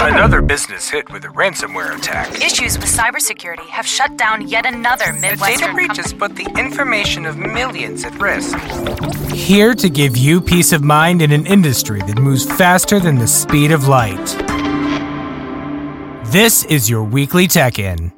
Another 0.00 0.42
business 0.42 0.90
hit 0.90 1.10
with 1.10 1.24
a 1.24 1.28
ransomware 1.28 1.96
attack. 1.96 2.34
Issues 2.42 2.76
with 2.76 2.86
cybersecurity 2.86 3.66
have 3.68 3.86
shut 3.86 4.18
down 4.18 4.46
yet 4.46 4.66
another 4.66 5.12
The 5.12 5.36
data 5.36 5.72
breaches 5.72 6.12
breach 6.12 6.12
company. 6.12 6.18
put 6.18 6.36
the 6.54 6.60
information 6.60 7.24
of 7.24 7.38
millions 7.38 8.04
at 8.04 8.14
risk. 8.20 8.58
Here 9.32 9.74
to 9.74 9.88
give 9.88 10.18
you 10.18 10.42
peace 10.42 10.72
of 10.72 10.82
mind 10.82 11.22
in 11.22 11.32
an 11.32 11.46
industry 11.46 12.00
that 12.02 12.18
moves 12.18 12.44
faster 12.44 13.00
than 13.00 13.18
the 13.18 13.26
speed 13.26 13.72
of 13.72 13.88
light. 13.88 14.26
This 16.26 16.64
is 16.64 16.90
your 16.90 17.02
weekly 17.02 17.46
Tech 17.46 17.78
In. 17.78 18.12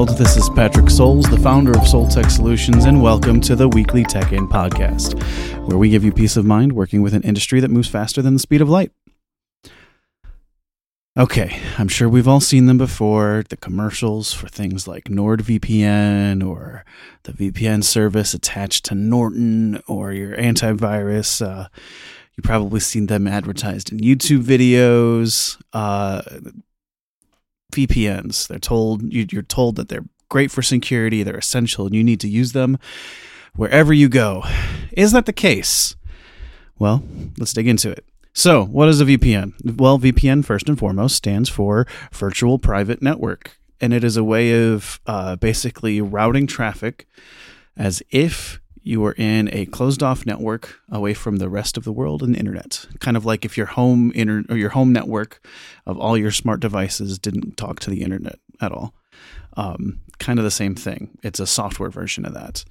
World. 0.00 0.16
This 0.16 0.38
is 0.38 0.48
Patrick 0.48 0.88
Souls, 0.88 1.26
the 1.26 1.36
founder 1.36 1.72
of 1.72 1.80
SoulTec 1.80 2.30
Solutions, 2.30 2.86
and 2.86 3.02
welcome 3.02 3.38
to 3.42 3.54
the 3.54 3.68
weekly 3.68 4.02
Tech 4.02 4.32
In 4.32 4.48
podcast, 4.48 5.22
where 5.68 5.76
we 5.76 5.90
give 5.90 6.02
you 6.02 6.10
peace 6.10 6.38
of 6.38 6.46
mind 6.46 6.72
working 6.72 7.02
with 7.02 7.12
an 7.12 7.20
industry 7.22 7.60
that 7.60 7.70
moves 7.70 7.86
faster 7.86 8.22
than 8.22 8.32
the 8.32 8.40
speed 8.40 8.62
of 8.62 8.70
light. 8.70 8.92
Okay, 11.18 11.60
I'm 11.76 11.88
sure 11.88 12.08
we've 12.08 12.26
all 12.26 12.40
seen 12.40 12.64
them 12.64 12.78
before 12.78 13.44
the 13.50 13.58
commercials 13.58 14.32
for 14.32 14.48
things 14.48 14.88
like 14.88 15.04
NordVPN 15.04 16.48
or 16.48 16.86
the 17.24 17.32
VPN 17.32 17.84
service 17.84 18.32
attached 18.32 18.86
to 18.86 18.94
Norton 18.94 19.82
or 19.86 20.12
your 20.12 20.34
antivirus. 20.34 21.46
Uh, 21.46 21.68
you've 22.34 22.44
probably 22.44 22.80
seen 22.80 23.08
them 23.08 23.26
advertised 23.26 23.92
in 23.92 23.98
YouTube 23.98 24.44
videos. 24.44 25.60
Uh, 25.74 26.22
VPNs. 27.70 28.48
They're 28.48 28.58
told 28.58 29.12
you, 29.12 29.26
you're 29.30 29.42
told 29.42 29.76
that 29.76 29.88
they're 29.88 30.04
great 30.28 30.50
for 30.50 30.62
security, 30.62 31.22
they're 31.22 31.36
essential, 31.36 31.86
and 31.86 31.94
you 31.94 32.04
need 32.04 32.20
to 32.20 32.28
use 32.28 32.52
them 32.52 32.78
wherever 33.54 33.92
you 33.92 34.08
go. 34.08 34.44
Is 34.92 35.12
that 35.12 35.26
the 35.26 35.32
case? 35.32 35.96
Well, 36.78 37.02
let's 37.38 37.52
dig 37.52 37.68
into 37.68 37.90
it. 37.90 38.04
So, 38.32 38.64
what 38.64 38.88
is 38.88 39.00
a 39.00 39.04
VPN? 39.04 39.76
Well, 39.76 39.98
VPN 39.98 40.44
first 40.44 40.68
and 40.68 40.78
foremost 40.78 41.16
stands 41.16 41.48
for 41.48 41.86
Virtual 42.12 42.58
Private 42.58 43.02
Network, 43.02 43.58
and 43.80 43.92
it 43.92 44.04
is 44.04 44.16
a 44.16 44.24
way 44.24 44.70
of 44.70 45.00
uh, 45.06 45.36
basically 45.36 46.00
routing 46.00 46.46
traffic 46.46 47.06
as 47.76 48.02
if 48.10 48.60
you 48.82 49.04
are 49.04 49.14
in 49.16 49.48
a 49.52 49.66
closed 49.66 50.02
off 50.02 50.24
network 50.24 50.80
away 50.90 51.14
from 51.14 51.36
the 51.36 51.48
rest 51.48 51.76
of 51.76 51.84
the 51.84 51.92
world 51.92 52.22
and 52.22 52.34
the 52.34 52.38
internet. 52.38 52.86
Kind 52.98 53.16
of 53.16 53.24
like 53.24 53.44
if 53.44 53.56
your 53.56 53.66
home 53.66 54.10
inter- 54.14 54.44
or 54.48 54.56
your 54.56 54.70
home 54.70 54.92
network 54.92 55.46
of 55.86 55.98
all 55.98 56.16
your 56.16 56.30
smart 56.30 56.60
devices 56.60 57.18
didn't 57.18 57.56
talk 57.56 57.80
to 57.80 57.90
the 57.90 58.02
internet 58.02 58.38
at 58.60 58.72
all. 58.72 58.94
Um, 59.56 60.00
kind 60.18 60.38
of 60.38 60.44
the 60.44 60.50
same 60.50 60.74
thing. 60.74 61.18
It's 61.22 61.40
a 61.40 61.46
software 61.46 61.90
version 61.90 62.24
of 62.24 62.34
that. 62.34 62.64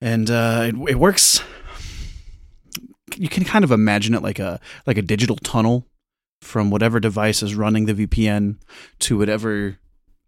And 0.00 0.30
uh, 0.30 0.64
it, 0.68 0.90
it 0.90 0.98
works 0.98 1.42
you 3.16 3.28
can 3.28 3.44
kind 3.44 3.64
of 3.64 3.70
imagine 3.70 4.14
it 4.14 4.22
like 4.22 4.38
a 4.38 4.60
like 4.86 4.98
a 4.98 5.02
digital 5.02 5.36
tunnel 5.36 5.86
from 6.40 6.70
whatever 6.70 6.98
device 6.98 7.42
is 7.42 7.54
running 7.54 7.86
the 7.86 7.94
VPN 7.94 8.56
to 9.00 9.18
whatever 9.18 9.78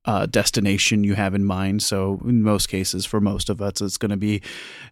uh, 0.05 0.27
destination 0.27 1.05
you 1.05 1.15
have 1.15 1.35
in 1.35 1.45
mind. 1.45 1.83
So 1.83 2.21
in 2.25 2.43
most 2.43 2.69
cases, 2.69 3.07
for 3.07 3.21
most 3.21 3.49
of 3.49 3.63
us, 3.63 3.81
it's 3.81 3.97
going 3.97 4.11
to 4.11 4.17
be 4.17 4.43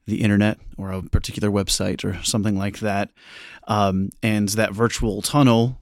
the 0.07 0.23
internet 0.23 0.59
or 0.79 0.93
a 0.93 1.03
particular 1.03 1.51
website 1.51 2.05
or 2.05 2.23
something 2.25 2.57
like 2.57 2.79
that. 2.81 3.11
Um, 3.69 4.11
and 4.23 4.49
that 4.51 4.73
virtual 4.73 5.23
tunnel 5.23 5.79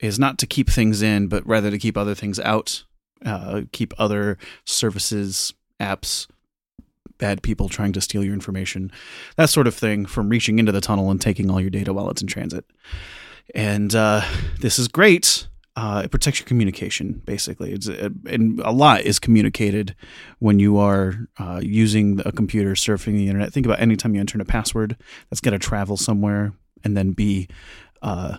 is 0.00 0.18
not 0.18 0.38
to 0.38 0.46
keep 0.46 0.70
things 0.70 1.02
in, 1.02 1.26
but 1.26 1.46
rather 1.46 1.70
to 1.70 1.78
keep 1.78 1.96
other 1.96 2.14
things 2.14 2.38
out, 2.40 2.84
uh, 3.24 3.62
keep 3.72 3.92
other 3.98 4.38
services, 4.64 5.52
apps, 5.80 6.28
bad 7.18 7.42
people 7.42 7.68
trying 7.68 7.92
to 7.92 8.00
steal 8.00 8.22
your 8.22 8.34
information, 8.34 8.92
that 9.36 9.50
sort 9.50 9.66
of 9.66 9.74
thing, 9.74 10.06
from 10.06 10.28
reaching 10.28 10.60
into 10.60 10.70
the 10.70 10.80
tunnel 10.80 11.10
and 11.10 11.20
taking 11.20 11.50
all 11.50 11.60
your 11.60 11.70
data 11.70 11.92
while 11.92 12.08
it's 12.10 12.22
in 12.22 12.28
transit. 12.28 12.64
And 13.56 13.92
uh, 13.94 14.22
this 14.60 14.78
is 14.78 14.86
great. 14.86 15.48
Uh, 15.78 16.02
it 16.04 16.10
protects 16.10 16.40
your 16.40 16.46
communication, 16.48 17.22
basically. 17.24 17.70
It's, 17.70 17.88
uh, 17.88 18.08
and 18.28 18.58
a 18.64 18.72
lot 18.72 19.02
is 19.02 19.20
communicated 19.20 19.94
when 20.40 20.58
you 20.58 20.76
are 20.76 21.28
uh, 21.38 21.60
using 21.62 22.20
a 22.24 22.32
computer, 22.32 22.72
surfing 22.72 23.12
the 23.12 23.28
internet. 23.28 23.52
Think 23.52 23.64
about 23.64 23.78
anytime 23.78 24.12
you 24.12 24.18
enter 24.18 24.40
a 24.40 24.44
password 24.44 24.96
that's 25.30 25.40
got 25.40 25.50
to 25.52 25.58
travel 25.60 25.96
somewhere 25.96 26.52
and 26.82 26.96
then 26.96 27.12
be 27.12 27.46
uh, 28.02 28.38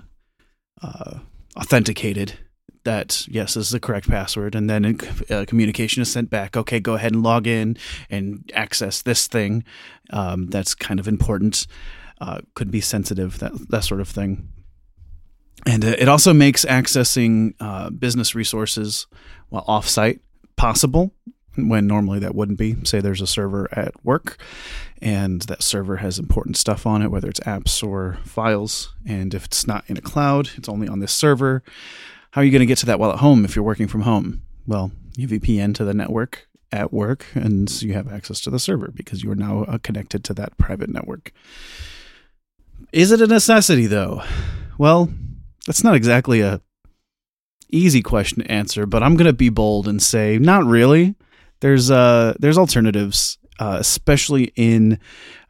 uh, 0.82 1.20
authenticated 1.56 2.38
that 2.84 3.26
yes 3.30 3.54
this 3.54 3.68
is 3.68 3.72
the 3.72 3.80
correct 3.80 4.10
password 4.10 4.54
and 4.54 4.70
then 4.70 4.98
uh, 5.30 5.46
communication 5.48 6.02
is 6.02 6.12
sent 6.12 6.30
back 6.30 6.56
okay 6.56 6.80
go 6.80 6.96
ahead 6.96 7.12
and 7.14 7.24
log 7.24 7.46
in 7.46 7.76
and 8.10 8.50
access 8.54 9.02
this 9.02 9.28
thing 9.28 9.64
um, 10.12 10.48
that's 10.48 10.74
kind 10.74 11.00
of 11.00 11.08
important 11.08 11.68
uh, 12.22 12.40
could 12.56 12.72
be 12.72 12.80
sensitive 12.80 13.40
that 13.40 13.52
that 13.70 13.84
sort 13.84 14.00
of 14.00 14.08
thing 14.08 14.48
and 15.66 15.84
uh, 15.84 15.96
it 15.98 16.08
also 16.08 16.34
makes 16.34 16.66
accessing 16.66 17.54
uh, 17.60 17.90
business 17.90 18.36
resources 18.36 19.08
while 19.50 19.66
offsite 19.66 20.20
possible 20.56 21.14
when 21.56 21.88
normally 21.88 22.20
that 22.20 22.36
wouldn't 22.36 22.58
be. 22.58 22.76
Say 22.84 23.00
there's 23.00 23.22
a 23.22 23.28
server 23.28 23.68
at 23.72 23.94
work 24.06 24.38
and 25.02 25.42
that 25.44 25.64
server 25.64 25.98
has 25.98 26.20
important 26.20 26.58
stuff 26.58 26.86
on 26.86 27.02
it, 27.02 27.10
whether 27.10 27.30
it's 27.30 27.40
apps 27.42 27.86
or 27.86 28.18
files. 28.24 28.94
And 29.06 29.34
if 29.34 29.46
it's 29.46 29.68
not 29.68 29.84
in 29.88 29.98
a 29.98 30.02
cloud, 30.02 30.50
it's 30.56 30.70
only 30.70 30.88
on 30.88 31.00
this 31.00 31.12
server. 31.12 31.64
How 32.32 32.42
are 32.42 32.44
you 32.44 32.52
going 32.52 32.62
to 32.62 32.66
get 32.66 32.78
to 32.80 32.86
that 32.88 33.00
while 33.00 33.12
at 33.12 33.20
home 33.20 33.44
if 33.46 33.56
you're 33.56 33.66
working 33.66 33.88
from 33.88 34.02
home? 34.02 34.42
Well, 34.68 34.92
you 35.18 35.28
VPN 35.28 35.74
to 35.76 35.84
the 35.84 35.94
network 35.94 36.48
at 36.72 36.94
work 36.94 37.26
and 37.34 37.82
you 37.82 37.94
have 37.94 38.12
access 38.12 38.40
to 38.42 38.50
the 38.50 38.60
server 38.60 38.90
because 38.90 39.24
you 39.24 39.32
are 39.32 39.36
now 39.36 39.64
uh, 39.64 39.80
connected 39.80 40.24
to 40.26 40.34
that 40.36 40.58
private 40.58 40.90
network. 40.90 41.32
Is 42.92 43.12
it 43.12 43.22
a 43.22 43.28
necessity 43.28 43.88
though? 43.88 44.22
Well, 44.78 45.10
that's 45.70 45.84
not 45.84 45.94
exactly 45.94 46.42
a 46.42 46.60
easy 47.70 48.02
question 48.02 48.42
to 48.42 48.52
answer, 48.52 48.88
but 48.88 49.04
I'm 49.04 49.16
going 49.16 49.28
to 49.28 49.34
be 49.34 49.50
bold 49.50 49.88
and 49.88 50.02
say 50.02 50.40
not 50.40 50.66
really. 50.66 51.14
There's 51.60 51.92
uh 51.92 52.34
there's 52.40 52.58
alternatives, 52.58 53.38
uh, 53.60 53.78
especially 53.80 54.52
in 54.56 54.98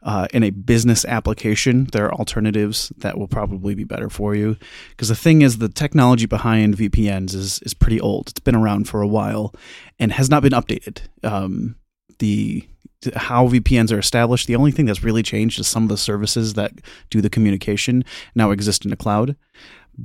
uh, 0.02 0.28
in 0.34 0.42
a 0.42 0.50
business 0.50 1.06
application. 1.06 1.88
There 1.92 2.04
are 2.04 2.12
alternatives 2.12 2.92
that 2.98 3.16
will 3.16 3.28
probably 3.28 3.74
be 3.74 3.84
better 3.84 4.10
for 4.10 4.34
you 4.34 4.58
because 4.90 5.08
the 5.08 5.16
thing 5.16 5.40
is 5.40 5.56
the 5.56 5.70
technology 5.70 6.26
behind 6.26 6.76
VPNs 6.76 7.34
is 7.34 7.60
is 7.60 7.72
pretty 7.72 7.98
old. 7.98 8.28
It's 8.28 8.40
been 8.40 8.54
around 8.54 8.90
for 8.90 9.00
a 9.00 9.08
while 9.08 9.54
and 9.98 10.12
has 10.12 10.28
not 10.28 10.42
been 10.42 10.52
updated. 10.52 11.00
Um, 11.24 11.76
the 12.18 12.68
how 13.14 13.48
VPNs 13.48 13.92
are 13.92 13.98
established. 13.98 14.46
The 14.46 14.56
only 14.56 14.72
thing 14.72 14.86
that's 14.86 15.02
really 15.02 15.22
changed 15.22 15.58
is 15.58 15.66
some 15.66 15.84
of 15.84 15.88
the 15.88 15.96
services 15.96 16.54
that 16.54 16.72
do 17.08 17.20
the 17.20 17.30
communication 17.30 18.04
now 18.34 18.50
exist 18.50 18.84
in 18.84 18.90
the 18.90 18.96
cloud, 18.96 19.36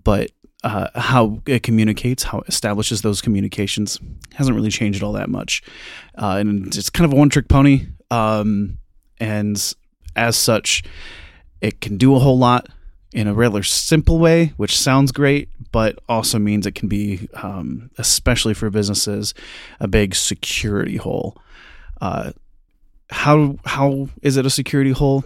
but 0.03 0.31
uh, 0.63 0.87
how 0.95 1.41
it 1.45 1.63
communicates, 1.63 2.23
how 2.23 2.39
it 2.39 2.49
establishes 2.49 3.01
those 3.01 3.21
communications 3.21 3.99
hasn't 4.33 4.55
really 4.55 4.71
changed 4.71 5.03
all 5.03 5.13
that 5.13 5.29
much, 5.29 5.61
uh, 6.17 6.37
and 6.39 6.75
it's 6.75 6.89
kind 6.89 7.05
of 7.05 7.13
a 7.13 7.19
one-trick 7.19 7.47
pony. 7.47 7.87
Um, 8.11 8.77
and 9.19 9.73
as 10.15 10.35
such, 10.35 10.83
it 11.61 11.81
can 11.81 11.97
do 11.97 12.15
a 12.15 12.19
whole 12.19 12.37
lot 12.37 12.67
in 13.13 13.27
a 13.27 13.33
rather 13.33 13.63
simple 13.63 14.19
way, 14.19 14.53
which 14.57 14.77
sounds 14.77 15.11
great, 15.11 15.49
but 15.71 15.97
also 16.09 16.37
means 16.37 16.65
it 16.65 16.75
can 16.75 16.89
be, 16.89 17.29
um, 17.35 17.89
especially 17.97 18.53
for 18.53 18.69
businesses, 18.69 19.33
a 19.79 19.87
big 19.87 20.13
security 20.15 20.97
hole. 20.97 21.37
Uh, 22.01 22.31
how 23.09 23.57
how 23.65 24.09
is 24.21 24.35
it 24.35 24.45
a 24.45 24.49
security 24.49 24.91
hole? 24.91 25.23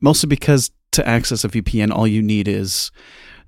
Mostly 0.00 0.28
because 0.28 0.70
to 0.92 1.06
access 1.08 1.44
a 1.44 1.48
VPN, 1.48 1.90
all 1.90 2.06
you 2.06 2.22
need 2.22 2.48
is 2.48 2.90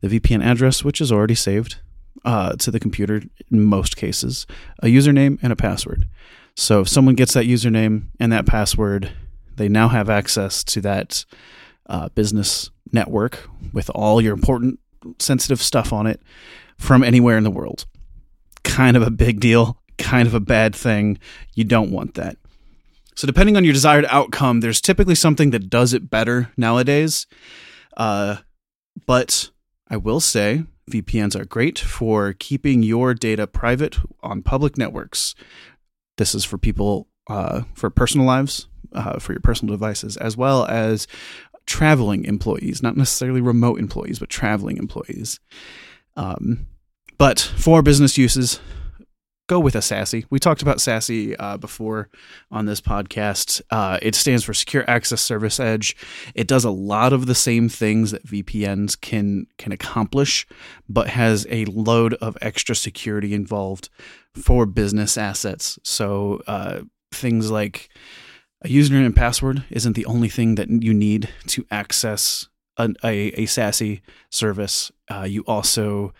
the 0.00 0.08
VPN 0.08 0.44
address, 0.44 0.84
which 0.84 1.00
is 1.00 1.10
already 1.10 1.34
saved 1.34 1.76
uh, 2.24 2.54
to 2.56 2.70
the 2.70 2.80
computer 2.80 3.22
in 3.50 3.62
most 3.62 3.96
cases, 3.96 4.46
a 4.82 4.86
username 4.86 5.38
and 5.42 5.52
a 5.52 5.56
password. 5.56 6.06
So 6.56 6.80
if 6.80 6.88
someone 6.88 7.14
gets 7.14 7.34
that 7.34 7.46
username 7.46 8.06
and 8.18 8.32
that 8.32 8.46
password, 8.46 9.12
they 9.56 9.68
now 9.68 9.88
have 9.88 10.10
access 10.10 10.64
to 10.64 10.80
that 10.82 11.24
uh, 11.86 12.08
business 12.10 12.70
network 12.92 13.48
with 13.72 13.90
all 13.90 14.20
your 14.20 14.34
important 14.34 14.80
sensitive 15.18 15.62
stuff 15.62 15.92
on 15.92 16.06
it 16.06 16.20
from 16.78 17.02
anywhere 17.02 17.36
in 17.36 17.44
the 17.44 17.50
world. 17.50 17.86
Kind 18.64 18.96
of 18.96 19.02
a 19.02 19.10
big 19.10 19.40
deal, 19.40 19.80
kind 19.98 20.26
of 20.26 20.34
a 20.34 20.40
bad 20.40 20.74
thing. 20.74 21.18
You 21.54 21.64
don't 21.64 21.90
want 21.90 22.14
that. 22.14 22.36
So, 23.14 23.26
depending 23.26 23.56
on 23.56 23.64
your 23.64 23.72
desired 23.72 24.06
outcome, 24.10 24.60
there's 24.60 24.80
typically 24.80 25.16
something 25.16 25.50
that 25.50 25.68
does 25.70 25.92
it 25.92 26.08
better 26.08 26.52
nowadays. 26.56 27.26
Uh, 27.96 28.36
but 29.06 29.50
I 29.90 29.96
will 29.96 30.20
say 30.20 30.64
VPNs 30.90 31.38
are 31.38 31.44
great 31.44 31.78
for 31.78 32.32
keeping 32.32 32.82
your 32.82 33.14
data 33.14 33.46
private 33.46 33.98
on 34.22 34.42
public 34.42 34.76
networks. 34.76 35.34
This 36.16 36.34
is 36.34 36.44
for 36.44 36.58
people, 36.58 37.08
uh, 37.28 37.62
for 37.74 37.90
personal 37.90 38.26
lives, 38.26 38.68
uh, 38.92 39.18
for 39.18 39.32
your 39.32 39.40
personal 39.40 39.74
devices, 39.74 40.16
as 40.16 40.36
well 40.36 40.66
as 40.66 41.06
traveling 41.66 42.24
employees, 42.24 42.82
not 42.82 42.96
necessarily 42.96 43.40
remote 43.40 43.78
employees, 43.78 44.18
but 44.18 44.30
traveling 44.30 44.78
employees. 44.78 45.38
Um, 46.16 46.66
but 47.18 47.38
for 47.38 47.82
business 47.82 48.16
uses, 48.16 48.60
go 49.48 49.58
with 49.58 49.74
a 49.74 49.80
SASE. 49.80 50.24
We 50.30 50.38
talked 50.38 50.62
about 50.62 50.76
SASE 50.76 51.34
uh, 51.38 51.56
before 51.56 52.08
on 52.50 52.66
this 52.66 52.80
podcast. 52.80 53.60
Uh, 53.70 53.98
it 54.00 54.14
stands 54.14 54.44
for 54.44 54.54
Secure 54.54 54.88
Access 54.88 55.20
Service 55.20 55.58
Edge. 55.58 55.96
It 56.34 56.46
does 56.46 56.64
a 56.64 56.70
lot 56.70 57.12
of 57.12 57.26
the 57.26 57.34
same 57.34 57.68
things 57.68 58.12
that 58.12 58.26
VPNs 58.26 59.00
can 59.00 59.46
can 59.56 59.72
accomplish, 59.72 60.46
but 60.88 61.08
has 61.08 61.46
a 61.50 61.64
load 61.64 62.14
of 62.14 62.38
extra 62.40 62.76
security 62.76 63.34
involved 63.34 63.88
for 64.34 64.66
business 64.66 65.18
assets. 65.18 65.78
So 65.82 66.42
uh, 66.46 66.82
things 67.10 67.50
like 67.50 67.88
a 68.62 68.68
username 68.68 69.06
and 69.06 69.16
password 69.16 69.64
isn't 69.70 69.94
the 69.94 70.06
only 70.06 70.28
thing 70.28 70.56
that 70.56 70.68
you 70.68 70.92
need 70.92 71.30
to 71.48 71.64
access 71.70 72.48
a, 72.78 73.42
a, 73.42 73.46
service. 74.30 74.92
Uh, 75.10 75.22
you 75.22 75.42
also 75.46 76.12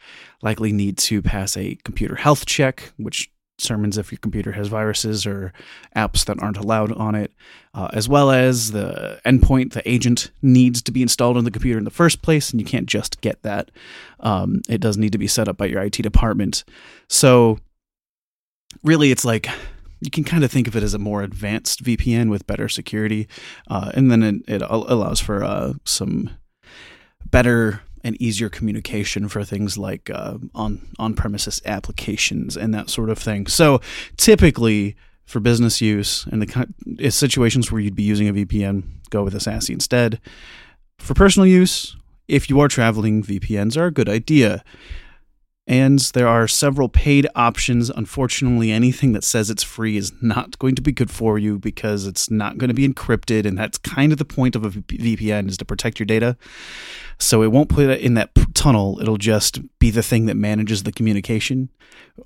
likely 0.43 0.73
need 0.73 0.99
to 0.99 1.23
pass 1.23 1.57
a 1.57 1.77
computer 1.85 2.17
health 2.17 2.47
check, 2.47 2.93
which 2.97 3.31
determines 3.59 3.99
if 3.99 4.13
your 4.13 4.19
computer 4.21 4.53
has 4.53 4.69
viruses 4.69 5.27
or 5.27 5.53
apps 5.97 6.25
that 6.25 6.41
aren't 6.41 6.57
allowed 6.57 6.93
on 6.93 7.15
it, 7.15 7.33
uh, 7.75 7.89
as 7.93 8.09
well 8.09 8.31
as 8.31 8.71
the 8.71 9.21
endpoint, 9.27 9.73
the 9.73 9.89
agent 9.89 10.31
needs 10.43 10.81
to 10.81 10.93
be 10.93 11.03
installed 11.03 11.37
on 11.37 11.45
the 11.45 11.51
computer 11.51 11.79
in 11.79 11.85
the 11.85 11.91
first 11.91 12.23
place, 12.23 12.51
and 12.51 12.61
you 12.61 12.67
can't 12.67 12.87
just 12.87 13.21
get 13.21 13.43
that. 13.43 13.71
Um, 14.21 14.63
it 14.69 14.81
does 14.81 14.97
need 14.97 15.13
to 15.13 15.19
be 15.19 15.27
set 15.27 15.49
up 15.49 15.57
by 15.57 15.67
your 15.67 15.83
IT 15.83 15.97
department. 16.03 16.65
So, 17.09 17.59
really, 18.85 19.11
it's 19.11 19.25
like 19.25 19.49
you 20.01 20.11
can 20.11 20.25
kind 20.25 20.45
of 20.45 20.53
think 20.53 20.69
of 20.69 20.77
it 20.77 20.83
as 20.83 20.95
a 20.95 20.99
more 20.99 21.23
advanced 21.23 21.83
VPN 21.83 22.31
with 22.31 22.47
better 22.47 22.69
security, 22.69 23.29
uh, 23.69 23.91
and 23.95 24.11
then 24.11 24.23
it, 24.23 24.49
it 24.49 24.63
allows 24.63 25.21
for 25.21 25.43
uh, 25.43 25.75
some 25.85 26.31
better 27.31 27.83
and 28.05 28.21
easier 28.21 28.49
communication 28.49 29.29
for 29.29 29.45
things 29.45 29.77
like 29.77 30.11
uh, 30.11 30.39
on 30.55 30.87
on 30.99 31.15
premises 31.15 31.61
applications 31.65 32.57
and 32.57 32.73
that 32.75 32.91
sort 32.91 33.11
of 33.11 33.19
thing. 33.19 33.47
So 33.47 33.81
typically 34.17 34.97
for 35.25 35.41
business 35.41 35.81
use 35.83 36.27
and 36.27 36.43
the 36.43 37.11
situations 37.11 37.71
where 37.71 37.81
you'd 37.83 37.95
be 37.95 38.03
using 38.03 38.29
a 38.29 38.33
VPN, 38.33 38.85
go 39.11 39.23
with 39.23 39.35
a 39.35 39.39
SASE 39.39 39.69
instead. 39.69 40.21
For 40.99 41.13
personal 41.13 41.47
use, 41.47 41.97
if 42.29 42.49
you 42.49 42.61
are 42.61 42.69
traveling, 42.69 43.23
VPNs 43.23 43.77
are 43.77 43.87
a 43.87 43.91
good 43.91 44.09
idea. 44.09 44.65
And 45.69 45.99
there 46.15 46.27
are 46.27 46.49
several 46.49 46.89
paid 46.89 47.27
options. 47.37 47.91
Unfortunately, 47.91 48.73
anything 48.73 49.13
that 49.13 49.23
says 49.23 49.51
it's 49.51 49.63
free 49.63 49.99
is 49.99 50.13
not 50.23 50.59
going 50.59 50.75
to 50.77 50.83
be 50.83 50.93
good 50.93 51.11
for 51.11 51.39
you 51.39 51.59
because 51.59 52.07
it's 52.07 52.31
not 52.31 52.57
going 52.57 52.69
to 52.69 52.75
be 52.75 52.89
encrypted. 52.89 53.45
And 53.45 53.59
that's 53.59 53.77
kind 53.77 54.11
of 54.11 54.17
the 54.17 54.25
point 54.25 54.57
of 54.57 54.65
a 54.65 54.71
VPN 54.71 55.47
is 55.47 55.59
to 55.59 55.67
protect 55.67 55.99
your 55.99 56.07
data. 56.07 56.39
So 57.19 57.43
it 57.43 57.53
won't 57.53 57.69
put 57.69 57.91
it 57.91 58.01
in 58.01 58.15
that 58.15 58.31
tunnel. 58.55 58.99
It'll 59.01 59.19
just 59.19 59.61
be 59.79 59.91
the 59.91 60.03
thing 60.03 60.27
that 60.27 60.37
manages 60.37 60.85
the 60.85 60.93
communication. 60.93 61.69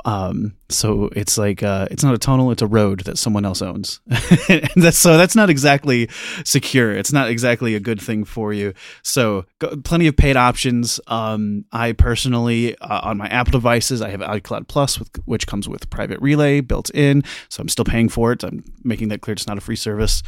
Um, 0.05 0.55
so 0.69 1.11
it's 1.15 1.37
like 1.37 1.63
uh, 1.63 1.89
it's 1.91 2.03
not 2.03 2.15
a 2.15 2.19
tunnel; 2.19 2.51
it's 2.51 2.63
a 2.63 2.67
road 2.67 3.01
that 3.01 3.19
someone 3.19 3.45
else 3.45 3.63
owns. 3.63 4.01
that's, 4.77 4.99
so 4.99 5.17
that's 5.17 5.37
not 5.37 5.51
exactly 5.51 6.09
secure. 6.45 6.93
It's 6.93 7.13
not 7.13 7.29
exactly 7.29 7.75
a 7.75 7.81
good 7.81 8.01
thing 8.01 8.25
for 8.25 8.53
you. 8.53 8.73
So 9.03 9.45
go, 9.59 9.77
plenty 9.77 10.07
of 10.07 10.17
paid 10.17 10.37
options. 10.37 11.01
Um, 11.07 11.65
I 11.73 11.93
personally, 11.93 12.77
uh, 12.79 13.01
on 13.03 13.19
my 13.19 13.29
Apple 13.33 13.53
devices, 13.53 14.03
I 14.03 14.11
have 14.11 14.21
iCloud 14.21 14.69
Plus, 14.69 14.99
with, 14.99 15.11
which 15.25 15.47
comes 15.47 15.69
with 15.69 15.91
private 15.91 16.21
relay 16.21 16.61
built 16.61 16.91
in. 16.91 17.25
So 17.49 17.61
I'm 17.61 17.69
still 17.69 17.85
paying 17.85 18.09
for 18.09 18.33
it. 18.33 18.45
I'm 18.45 18.65
making 18.85 19.09
that 19.09 19.21
clear. 19.21 19.33
It's 19.33 19.47
not 19.47 19.59
a 19.59 19.63
free 19.63 19.77
service. 19.77 20.23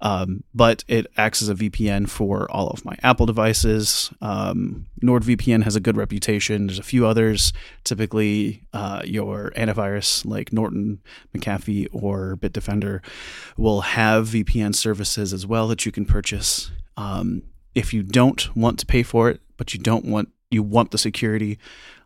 Um, 0.00 0.42
but 0.52 0.84
it 0.88 1.06
acts 1.16 1.42
as 1.42 1.48
a 1.48 1.54
VPN 1.54 2.08
for 2.08 2.50
all 2.50 2.68
of 2.68 2.84
my 2.84 2.96
Apple 3.02 3.24
devices. 3.24 4.10
Um, 4.20 4.86
NordVPN 5.02 5.62
has 5.62 5.76
a 5.76 5.80
good 5.80 5.96
reputation. 5.96 6.66
There's 6.66 6.78
a 6.78 6.84
few 6.84 7.06
others. 7.06 7.52
Typically, 7.84 8.62
uh, 8.72 9.02
your 9.04 9.52
antivirus 9.56 10.24
like 10.26 10.52
Norton, 10.52 11.00
McAfee, 11.36 11.86
or 11.92 12.36
Bitdefender 12.36 13.00
will 13.56 13.82
have 13.82 14.28
VPN 14.28 14.74
services 14.74 15.32
as 15.32 15.46
well 15.46 15.68
that 15.68 15.86
you 15.86 15.92
can 15.92 16.04
purchase. 16.04 16.72
Um, 16.96 17.42
if 17.74 17.94
you 17.94 18.02
don't 18.02 18.54
want 18.56 18.78
to 18.80 18.86
pay 18.86 19.02
for 19.02 19.30
it, 19.30 19.40
but 19.56 19.72
you 19.72 19.80
don't 19.80 20.04
want 20.04 20.28
you 20.50 20.62
want 20.62 20.90
the 20.90 20.98
security, 20.98 21.58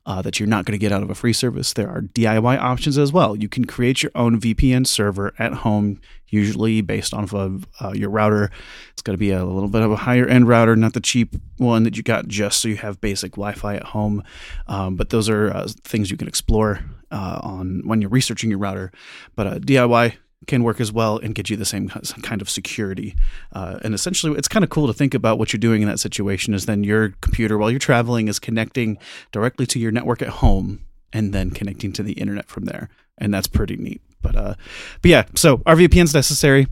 uh, 0.06 0.22
that 0.22 0.38
you're 0.38 0.48
not 0.48 0.64
going 0.64 0.72
to 0.72 0.80
get 0.80 0.92
out 0.92 1.02
of 1.02 1.10
a 1.10 1.14
free 1.14 1.32
service. 1.32 1.72
There 1.72 1.88
are 1.88 2.00
DIY 2.00 2.58
options 2.58 2.96
as 2.96 3.12
well. 3.12 3.34
You 3.34 3.48
can 3.48 3.64
create 3.64 4.02
your 4.02 4.12
own 4.14 4.40
VPN 4.40 4.86
server 4.86 5.34
at 5.38 5.52
home, 5.52 6.00
usually 6.28 6.80
based 6.80 7.12
off 7.12 7.34
of 7.34 7.66
uh, 7.80 7.92
your 7.92 8.08
router. 8.08 8.50
It's 8.92 9.02
going 9.02 9.14
to 9.14 9.18
be 9.18 9.32
a 9.32 9.44
little 9.44 9.68
bit 9.68 9.82
of 9.82 9.90
a 9.90 9.96
higher 9.96 10.26
end 10.26 10.46
router, 10.46 10.76
not 10.76 10.92
the 10.92 11.00
cheap 11.00 11.34
one 11.58 11.82
that 11.82 11.96
you 11.96 12.04
got 12.04 12.28
just 12.28 12.60
so 12.60 12.68
you 12.68 12.76
have 12.76 13.00
basic 13.00 13.32
Wi-Fi 13.32 13.74
at 13.74 13.82
home. 13.82 14.22
Um, 14.68 14.94
but 14.94 15.10
those 15.10 15.28
are 15.28 15.50
uh, 15.50 15.68
things 15.82 16.10
you 16.10 16.16
can 16.16 16.28
explore 16.28 16.80
uh, 17.10 17.40
on 17.42 17.82
when 17.84 18.00
you're 18.00 18.10
researching 18.10 18.48
your 18.48 18.60
router. 18.60 18.92
But 19.34 19.46
uh, 19.46 19.58
DIY 19.58 20.16
can 20.46 20.62
work 20.62 20.80
as 20.80 20.92
well 20.92 21.18
and 21.18 21.34
get 21.34 21.50
you 21.50 21.56
the 21.56 21.64
same 21.64 21.88
kind 21.88 22.42
of 22.42 22.50
security. 22.50 23.16
Uh, 23.52 23.78
and 23.82 23.94
essentially, 23.94 24.36
it's 24.36 24.48
kind 24.48 24.62
of 24.62 24.70
cool 24.70 24.86
to 24.86 24.92
think 24.92 25.14
about 25.14 25.38
what 25.38 25.52
you're 25.52 25.58
doing 25.58 25.82
in 25.82 25.88
that 25.88 25.98
situation 25.98 26.54
is 26.54 26.66
then 26.66 26.84
your 26.84 27.10
computer, 27.20 27.58
while 27.58 27.70
you're 27.70 27.78
traveling, 27.78 28.28
is 28.28 28.38
connecting 28.38 28.98
directly 29.32 29.66
to 29.66 29.78
your 29.78 29.90
network 29.90 30.22
at 30.22 30.28
home 30.28 30.84
and 31.12 31.32
then 31.32 31.50
connecting 31.50 31.92
to 31.92 32.02
the 32.02 32.12
internet 32.12 32.48
from 32.48 32.66
there. 32.66 32.88
And 33.18 33.32
that's 33.32 33.46
pretty 33.46 33.76
neat. 33.76 34.02
But, 34.20 34.36
uh, 34.36 34.54
but 35.00 35.10
yeah, 35.10 35.24
so 35.34 35.62
are 35.64 35.76
VPNs 35.76 36.14
necessary? 36.14 36.66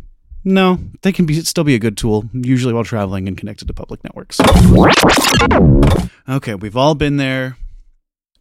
No, 0.45 0.79
they 1.01 1.13
can 1.13 1.25
be 1.25 1.41
still 1.41 1.65
be 1.65 1.75
a 1.75 1.79
good 1.79 1.97
tool, 1.97 2.29
usually 2.35 2.75
while 2.75 2.85
traveling 2.85 3.29
and 3.29 3.39
connected 3.39 3.67
to 3.69 3.73
public 3.73 4.05
networks. 4.05 4.39
Okay, 6.29 6.55
we've 6.55 6.77
all 6.77 6.95
been 6.95 7.17
there. 7.17 7.57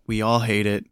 We 0.06 0.22
all 0.22 0.40
hate 0.40 0.66
it. 0.66 0.86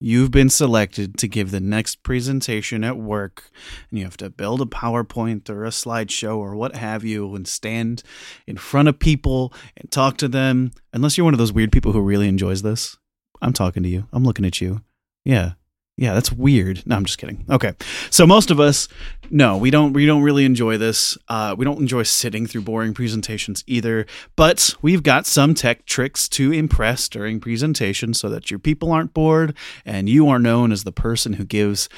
You've 0.00 0.30
been 0.30 0.50
selected 0.50 1.16
to 1.18 1.28
give 1.28 1.50
the 1.50 1.60
next 1.60 2.02
presentation 2.02 2.84
at 2.84 2.98
work, 2.98 3.50
and 3.90 3.98
you 3.98 4.04
have 4.04 4.16
to 4.18 4.28
build 4.28 4.60
a 4.60 4.66
PowerPoint 4.66 5.48
or 5.48 5.64
a 5.64 5.70
slideshow 5.70 6.36
or 6.36 6.54
what 6.56 6.76
have 6.76 7.04
you, 7.04 7.34
and 7.34 7.46
stand 7.46 8.02
in 8.46 8.56
front 8.56 8.88
of 8.88 8.98
people 8.98 9.52
and 9.76 9.90
talk 9.90 10.16
to 10.18 10.28
them. 10.28 10.72
Unless 10.92 11.16
you're 11.16 11.24
one 11.24 11.32
of 11.32 11.38
those 11.38 11.52
weird 11.52 11.72
people 11.72 11.92
who 11.92 12.00
really 12.00 12.28
enjoys 12.28 12.62
this, 12.62 12.98
I'm 13.40 13.52
talking 13.52 13.82
to 13.82 13.88
you. 13.88 14.06
I'm 14.12 14.24
looking 14.24 14.44
at 14.44 14.60
you. 14.60 14.82
Yeah, 15.24 15.52
yeah, 15.96 16.12
that's 16.12 16.32
weird. 16.32 16.82
No, 16.86 16.96
I'm 16.96 17.04
just 17.04 17.18
kidding. 17.18 17.44
Okay, 17.48 17.72
so 18.10 18.26
most 18.26 18.50
of 18.50 18.58
us, 18.58 18.88
no, 19.30 19.56
we 19.56 19.70
don't. 19.70 19.92
We 19.92 20.06
don't 20.06 20.22
really 20.22 20.44
enjoy 20.44 20.76
this. 20.76 21.16
Uh, 21.28 21.54
we 21.56 21.64
don't 21.64 21.78
enjoy 21.78 22.02
sitting 22.02 22.46
through 22.46 22.62
boring 22.62 22.94
presentations 22.94 23.62
either. 23.68 24.04
But 24.34 24.74
we've 24.82 25.04
got 25.04 25.24
some 25.24 25.54
tech 25.54 25.86
tricks 25.86 26.28
to 26.30 26.52
impress 26.52 27.08
during 27.08 27.38
presentations, 27.38 28.18
so 28.18 28.28
that 28.30 28.50
your 28.50 28.58
people 28.58 28.90
aren't 28.90 29.14
bored 29.14 29.56
and 29.84 30.08
you 30.08 30.28
are 30.28 30.40
known 30.40 30.72
as 30.72 30.82
the 30.82 30.92
person 30.92 31.34
who 31.34 31.44
gives 31.44 31.88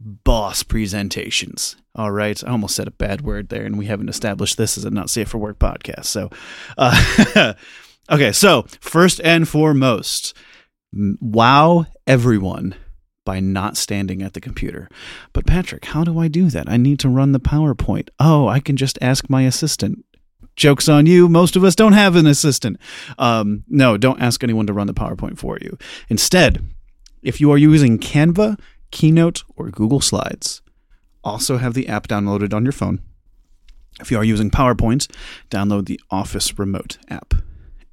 boss 0.00 0.64
presentations. 0.64 1.76
All 1.94 2.10
right, 2.10 2.42
I 2.44 2.50
almost 2.50 2.74
said 2.74 2.88
a 2.88 2.92
bad 2.92 3.20
word 3.20 3.48
there, 3.48 3.64
and 3.64 3.78
we 3.78 3.86
haven't 3.86 4.08
established 4.08 4.56
this 4.56 4.76
as 4.76 4.84
a 4.84 4.90
not 4.90 5.08
safe 5.08 5.28
for 5.28 5.38
work 5.38 5.60
podcast. 5.60 6.06
So, 6.06 6.30
uh, 6.76 7.54
okay, 8.10 8.32
so 8.32 8.66
first 8.80 9.20
and 9.22 9.48
foremost, 9.48 10.36
wow, 10.92 11.86
everyone 12.08 12.74
by 13.26 13.40
not 13.40 13.76
standing 13.76 14.22
at 14.22 14.32
the 14.32 14.40
computer. 14.40 14.88
But 15.34 15.46
Patrick, 15.46 15.84
how 15.84 16.02
do 16.02 16.18
I 16.18 16.28
do 16.28 16.48
that? 16.48 16.70
I 16.70 16.78
need 16.78 16.98
to 17.00 17.10
run 17.10 17.32
the 17.32 17.40
PowerPoint. 17.40 18.08
Oh, 18.18 18.48
I 18.48 18.60
can 18.60 18.78
just 18.78 18.98
ask 19.02 19.28
my 19.28 19.42
assistant. 19.42 20.02
Joke's 20.56 20.88
on 20.88 21.04
you. 21.04 21.28
Most 21.28 21.54
of 21.54 21.64
us 21.64 21.74
don't 21.74 21.92
have 21.92 22.16
an 22.16 22.26
assistant. 22.26 22.78
Um, 23.18 23.64
no, 23.68 23.98
don't 23.98 24.22
ask 24.22 24.42
anyone 24.42 24.66
to 24.68 24.72
run 24.72 24.86
the 24.86 24.94
PowerPoint 24.94 25.36
for 25.36 25.58
you. 25.60 25.76
Instead, 26.08 26.64
if 27.22 27.40
you 27.40 27.52
are 27.52 27.58
using 27.58 27.98
Canva, 27.98 28.58
Keynote, 28.90 29.42
or 29.56 29.68
Google 29.68 30.00
Slides, 30.00 30.62
also 31.22 31.58
have 31.58 31.74
the 31.74 31.88
app 31.88 32.08
downloaded 32.08 32.54
on 32.54 32.64
your 32.64 32.72
phone. 32.72 33.02
If 34.00 34.10
you 34.10 34.16
are 34.16 34.24
using 34.24 34.50
PowerPoint, 34.50 35.10
download 35.50 35.86
the 35.86 36.00
Office 36.10 36.58
Remote 36.58 36.98
app. 37.08 37.34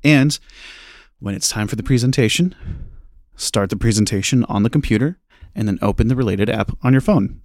And 0.03 0.37
when 1.19 1.33
it's 1.33 1.49
time 1.49 1.67
for 1.67 1.75
the 1.75 1.83
presentation, 1.83 2.53
start 3.35 3.69
the 3.69 3.77
presentation 3.77 4.43
on 4.45 4.63
the 4.63 4.69
computer 4.69 5.17
and 5.55 5.67
then 5.67 5.79
open 5.81 6.07
the 6.07 6.15
related 6.15 6.49
app 6.49 6.71
on 6.81 6.93
your 6.93 7.01
phone. 7.01 7.41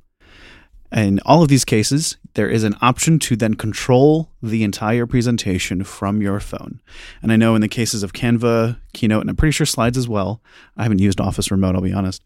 In 0.91 1.21
all 1.27 1.43
of 1.43 1.49
these 1.49 1.67
cases, 1.67 2.17
there 2.33 2.49
is 2.49 2.65
an 2.65 2.77
option 2.81 3.19
to 3.19 3.37
then 3.37 3.55
control 3.55 4.31
the 4.43 4.65
entire 4.65 5.07
presentation 5.07 5.85
from 5.85 6.23
your 6.23 6.41
phone. 6.41 6.81
And 7.23 7.31
I 7.31 7.37
know 7.37 7.55
in 7.55 7.61
the 7.61 7.69
cases 7.69 8.03
of 8.03 8.15
Canva, 8.15 8.79
Keynote, 8.95 9.21
and 9.21 9.29
I'm 9.29 9.37
pretty 9.37 9.53
sure 9.53 9.67
Slides 9.67 9.99
as 9.99 10.09
well, 10.09 10.41
I 10.77 10.85
haven't 10.85 11.01
used 11.01 11.21
Office 11.21 11.51
Remote, 11.51 11.75
I'll 11.75 11.83
be 11.83 11.93
honest. 11.93 12.23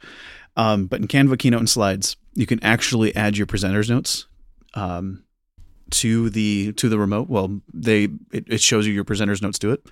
Um, 0.56 0.86
but 0.86 1.00
in 1.00 1.08
Canva, 1.08 1.38
Keynote, 1.38 1.60
and 1.60 1.70
Slides, 1.70 2.16
you 2.34 2.46
can 2.46 2.62
actually 2.62 3.14
add 3.16 3.36
your 3.36 3.46
presenter's 3.46 3.90
notes 3.90 4.26
um, 4.74 5.24
to 5.90 6.30
the 6.30 6.72
to 6.74 6.88
the 6.88 6.98
remote. 6.98 7.28
Well, 7.28 7.60
they 7.72 8.04
it, 8.32 8.44
it 8.46 8.60
shows 8.60 8.86
you 8.86 8.92
your 8.92 9.04
presenter's 9.04 9.42
notes 9.42 9.58
to 9.60 9.72
it, 9.72 9.86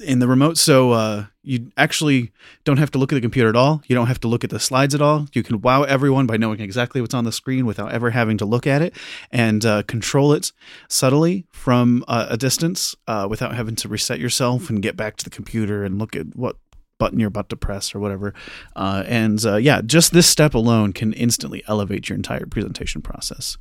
in 0.00 0.18
the 0.18 0.26
remote 0.26 0.58
so 0.58 0.92
uh, 0.92 1.26
you 1.42 1.70
actually 1.76 2.32
don't 2.64 2.78
have 2.78 2.90
to 2.90 2.98
look 2.98 3.12
at 3.12 3.14
the 3.14 3.20
computer 3.20 3.48
at 3.48 3.56
all 3.56 3.82
you 3.86 3.94
don't 3.94 4.08
have 4.08 4.20
to 4.20 4.28
look 4.28 4.42
at 4.44 4.50
the 4.50 4.58
slides 4.58 4.94
at 4.94 5.00
all 5.00 5.26
you 5.32 5.42
can 5.42 5.60
wow 5.60 5.84
everyone 5.84 6.26
by 6.26 6.36
knowing 6.36 6.60
exactly 6.60 7.00
what's 7.00 7.14
on 7.14 7.24
the 7.24 7.32
screen 7.32 7.64
without 7.64 7.92
ever 7.92 8.10
having 8.10 8.36
to 8.36 8.44
look 8.44 8.66
at 8.66 8.82
it 8.82 8.94
and 9.30 9.64
uh, 9.64 9.82
control 9.84 10.32
it 10.32 10.52
subtly 10.88 11.46
from 11.52 12.04
uh, 12.08 12.26
a 12.28 12.36
distance 12.36 12.94
uh, 13.06 13.26
without 13.28 13.54
having 13.54 13.76
to 13.76 13.88
reset 13.88 14.18
yourself 14.18 14.68
and 14.68 14.82
get 14.82 14.96
back 14.96 15.16
to 15.16 15.24
the 15.24 15.30
computer 15.30 15.84
and 15.84 15.98
look 15.98 16.16
at 16.16 16.34
what 16.34 16.56
button 16.98 17.18
you're 17.18 17.28
about 17.28 17.48
to 17.48 17.56
press 17.56 17.94
or 17.94 17.98
whatever. 17.98 18.34
Uh, 18.76 19.04
and 19.06 19.44
uh, 19.44 19.56
yeah, 19.56 19.80
just 19.84 20.12
this 20.12 20.26
step 20.26 20.54
alone 20.54 20.92
can 20.92 21.12
instantly 21.12 21.62
elevate 21.66 22.08
your 22.08 22.16
entire 22.16 22.46
presentation 22.46 23.02
process. 23.02 23.58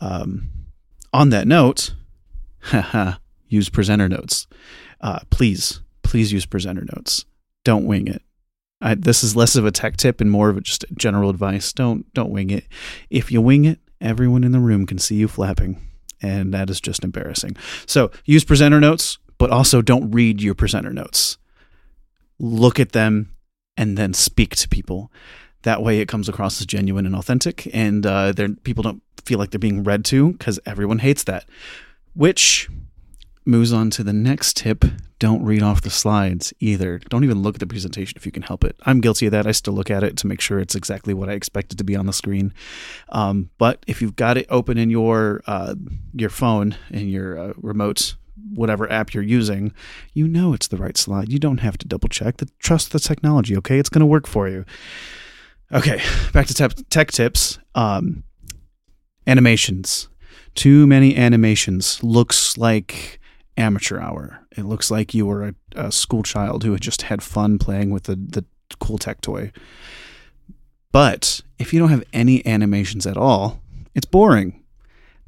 Um, 0.00 0.50
on 1.12 1.30
that 1.30 1.46
note, 1.46 1.94
use 3.48 3.68
presenter 3.68 4.08
notes. 4.08 4.46
Uh, 5.00 5.20
please, 5.30 5.80
please 6.02 6.32
use 6.32 6.46
presenter 6.46 6.84
notes. 6.94 7.24
Don't 7.64 7.86
wing 7.86 8.08
it. 8.08 8.22
I, 8.80 8.94
this 8.94 9.24
is 9.24 9.34
less 9.34 9.56
of 9.56 9.64
a 9.64 9.70
tech 9.70 9.96
tip 9.96 10.20
and 10.20 10.30
more 10.30 10.50
of 10.50 10.62
just 10.62 10.84
general 10.94 11.30
advice. 11.30 11.72
Don't 11.72 12.12
don't 12.12 12.30
wing 12.30 12.50
it. 12.50 12.66
If 13.08 13.32
you 13.32 13.40
wing 13.40 13.64
it, 13.64 13.78
everyone 14.00 14.44
in 14.44 14.52
the 14.52 14.60
room 14.60 14.86
can 14.86 14.98
see 14.98 15.16
you 15.16 15.28
flapping, 15.28 15.80
and 16.20 16.52
that 16.52 16.68
is 16.68 16.80
just 16.80 17.02
embarrassing. 17.02 17.56
So 17.86 18.10
use 18.24 18.44
presenter 18.44 18.80
notes, 18.80 19.18
but 19.38 19.50
also 19.50 19.80
don't 19.80 20.10
read 20.10 20.42
your 20.42 20.54
presenter 20.54 20.92
notes. 20.92 21.38
Look 22.38 22.78
at 22.78 22.92
them 22.92 23.34
and 23.76 23.96
then 23.96 24.12
speak 24.12 24.54
to 24.56 24.68
people. 24.68 25.10
That 25.62 25.82
way, 25.82 26.00
it 26.00 26.08
comes 26.08 26.28
across 26.28 26.60
as 26.60 26.66
genuine 26.66 27.06
and 27.06 27.16
authentic, 27.16 27.68
and 27.72 28.04
uh, 28.04 28.34
people 28.64 28.82
don't 28.82 29.02
feel 29.24 29.38
like 29.38 29.50
they're 29.50 29.58
being 29.58 29.82
read 29.82 30.04
to 30.06 30.32
because 30.32 30.60
everyone 30.66 30.98
hates 30.98 31.24
that. 31.24 31.46
Which 32.12 32.68
moves 33.44 33.72
on 33.72 33.90
to 33.90 34.02
the 34.02 34.12
next 34.12 34.56
tip 34.56 34.84
don't 35.24 35.42
read 35.42 35.62
off 35.62 35.80
the 35.80 35.88
slides 35.88 36.52
either. 36.60 36.98
Don't 37.08 37.24
even 37.24 37.40
look 37.42 37.56
at 37.56 37.60
the 37.60 37.66
presentation 37.66 38.14
if 38.16 38.26
you 38.26 38.32
can 38.32 38.42
help 38.42 38.62
it. 38.62 38.76
I'm 38.82 39.00
guilty 39.00 39.24
of 39.24 39.32
that. 39.32 39.46
I 39.46 39.52
still 39.52 39.72
look 39.72 39.90
at 39.90 40.02
it 40.02 40.18
to 40.18 40.26
make 40.26 40.40
sure 40.40 40.58
it's 40.58 40.74
exactly 40.74 41.14
what 41.14 41.30
I 41.30 41.32
expected 41.32 41.78
to 41.78 41.84
be 41.84 41.96
on 41.96 42.04
the 42.04 42.12
screen. 42.12 42.52
Um, 43.08 43.48
but 43.56 43.82
if 43.86 44.02
you've 44.02 44.16
got 44.16 44.36
it 44.36 44.44
open 44.50 44.76
in 44.76 44.90
your 44.90 45.42
uh, 45.46 45.76
your 46.12 46.28
phone 46.28 46.76
and 46.90 47.10
your 47.10 47.38
uh, 47.38 47.52
remote, 47.56 48.16
whatever 48.52 48.90
app 48.92 49.14
you're 49.14 49.22
using, 49.22 49.72
you 50.12 50.28
know 50.28 50.52
it's 50.52 50.68
the 50.68 50.76
right 50.76 50.96
slide. 50.98 51.32
You 51.32 51.38
don't 51.38 51.60
have 51.60 51.78
to 51.78 51.88
double 51.88 52.10
check. 52.10 52.36
The, 52.36 52.50
trust 52.58 52.92
the 52.92 53.00
technology. 53.00 53.56
Okay, 53.56 53.78
it's 53.78 53.88
going 53.88 54.00
to 54.00 54.06
work 54.06 54.26
for 54.26 54.46
you. 54.46 54.66
Okay, 55.72 56.02
back 56.34 56.46
to 56.48 56.54
te- 56.54 56.82
tech 56.90 57.12
tips. 57.12 57.58
Um, 57.74 58.24
animations. 59.26 60.08
Too 60.54 60.86
many 60.86 61.16
animations. 61.16 62.04
Looks 62.04 62.58
like 62.58 63.20
amateur 63.56 64.00
hour. 64.00 64.40
It 64.56 64.64
looks 64.64 64.90
like 64.90 65.14
you 65.14 65.26
were 65.26 65.48
a, 65.48 65.54
a 65.76 65.92
school 65.92 66.22
child 66.22 66.64
who 66.64 66.72
had 66.72 66.80
just 66.80 67.02
had 67.02 67.22
fun 67.22 67.58
playing 67.58 67.90
with 67.90 68.04
the, 68.04 68.16
the 68.16 68.44
cool 68.78 68.98
tech 68.98 69.20
toy. 69.20 69.52
But 70.92 71.40
if 71.58 71.72
you 71.72 71.80
don't 71.80 71.90
have 71.90 72.04
any 72.12 72.44
animations 72.46 73.06
at 73.06 73.16
all, 73.16 73.60
it's 73.94 74.06
boring. 74.06 74.62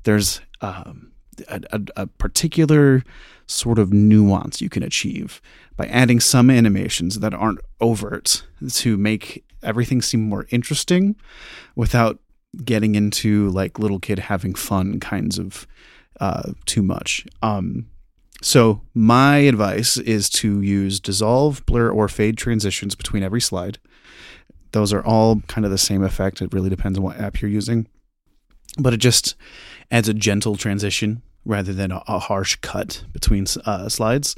There's 0.05 0.41
um, 0.61 1.13
a, 1.49 1.61
a, 1.73 1.81
a, 1.97 2.07
particular 2.07 3.03
sort 3.47 3.79
of 3.79 3.93
nuance 3.93 4.61
you 4.61 4.69
can 4.69 4.83
achieve 4.83 5.41
by 5.77 5.87
adding 5.87 6.21
some 6.21 6.51
animations 6.51 7.19
that 7.21 7.35
aren't 7.35 7.61
overt 7.81 8.45
to 8.73 8.97
make 8.97 9.45
everything 9.63 10.01
seem 10.01 10.23
more 10.23 10.47
interesting 10.51 11.17
without 11.75 12.19
getting 12.65 12.95
into 12.95 13.49
like 13.51 13.79
little 13.79 13.99
kid 13.99 14.19
having 14.19 14.55
fun 14.55 14.99
kinds 15.01 15.39
of 15.39 15.67
uh, 16.21 16.53
too 16.65 16.83
much. 16.83 17.27
Um, 17.43 17.87
so, 18.47 18.81
my 18.95 19.39
advice 19.39 19.97
is 19.97 20.31
to 20.31 20.63
use 20.63 21.01
dissolve, 21.01 21.67
blur, 21.67 21.91
or 21.91 22.07
fade 22.07 22.39
transitions 22.39 22.95
between 22.95 23.25
every 23.25 23.41
slide. 23.41 23.79
Those 24.71 24.93
are 24.93 25.05
all 25.05 25.41
kind 25.49 25.65
of 25.65 25.73
the 25.73 25.77
same 25.77 26.05
effect. 26.05 26.41
It 26.41 26.53
really 26.53 26.71
depends 26.71 26.97
on 26.97 27.03
what 27.03 27.19
app 27.19 27.41
you're 27.41 27.51
using. 27.51 27.89
But 28.79 28.95
it 28.95 28.99
just 28.99 29.35
adds 29.91 30.09
a 30.09 30.15
gentle 30.15 30.55
transition 30.55 31.23
rather 31.45 31.73
than 31.73 31.91
a, 31.91 32.05
a 32.07 32.21
harsh 32.21 32.55
cut 32.63 33.03
between 33.13 33.47
uh, 33.65 33.89
slides. 33.89 34.37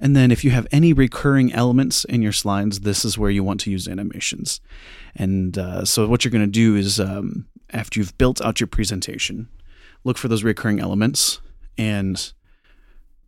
And 0.00 0.16
then, 0.16 0.30
if 0.30 0.44
you 0.44 0.50
have 0.52 0.66
any 0.72 0.94
recurring 0.94 1.52
elements 1.52 2.06
in 2.06 2.22
your 2.22 2.32
slides, 2.32 2.80
this 2.80 3.04
is 3.04 3.18
where 3.18 3.30
you 3.30 3.44
want 3.44 3.60
to 3.60 3.70
use 3.70 3.86
animations. 3.86 4.62
And 5.14 5.58
uh, 5.58 5.84
so, 5.84 6.08
what 6.08 6.24
you're 6.24 6.32
going 6.32 6.40
to 6.40 6.50
do 6.50 6.74
is 6.74 6.98
um, 6.98 7.44
after 7.68 8.00
you've 8.00 8.16
built 8.16 8.40
out 8.40 8.60
your 8.60 8.66
presentation, 8.66 9.50
look 10.04 10.16
for 10.16 10.28
those 10.28 10.42
recurring 10.42 10.80
elements 10.80 11.38
and 11.76 12.32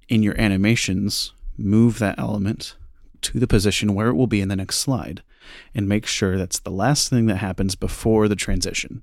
in 0.08 0.22
your 0.22 0.38
animations, 0.40 1.32
move 1.56 1.98
that 1.98 2.18
element 2.18 2.76
to 3.22 3.38
the 3.38 3.46
position 3.46 3.94
where 3.94 4.08
it 4.08 4.14
will 4.14 4.26
be 4.26 4.40
in 4.40 4.48
the 4.48 4.56
next 4.56 4.78
slide 4.78 5.22
and 5.74 5.88
make 5.88 6.06
sure 6.06 6.36
that's 6.36 6.58
the 6.58 6.70
last 6.70 7.08
thing 7.08 7.26
that 7.26 7.36
happens 7.36 7.74
before 7.74 8.28
the 8.28 8.36
transition. 8.36 9.02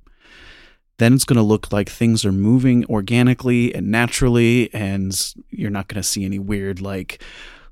Then 0.98 1.14
it's 1.14 1.26
going 1.26 1.38
to 1.38 1.44
look 1.44 1.72
like 1.72 1.90
things 1.90 2.24
are 2.26 2.32
moving 2.32 2.86
organically 2.86 3.74
and 3.74 3.90
naturally, 3.90 4.72
and 4.74 5.34
you're 5.50 5.72
not 5.72 5.88
going 5.88 6.02
to 6.02 6.08
see 6.08 6.26
any 6.26 6.38
weird, 6.38 6.80
like 6.80 7.24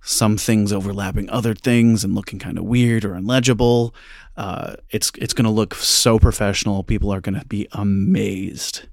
some 0.02 0.38
things 0.38 0.74
overlapping 0.74 1.30
other 1.30 1.54
things 1.54 2.04
and 2.04 2.16
looking 2.16 2.40
kind 2.40 2.58
of 2.58 2.64
weird 2.64 3.06
or 3.06 3.14
unlegible. 3.14 3.94
Uh, 4.36 4.76
it's 4.90 5.12
it's 5.18 5.34
going 5.34 5.46
to 5.46 5.52
look 5.52 5.76
so 5.76 6.18
professional. 6.18 6.84
People 6.84 7.14
are 7.14 7.22
going 7.22 7.40
to 7.40 7.46
be 7.46 7.68
amazed. 7.74 8.88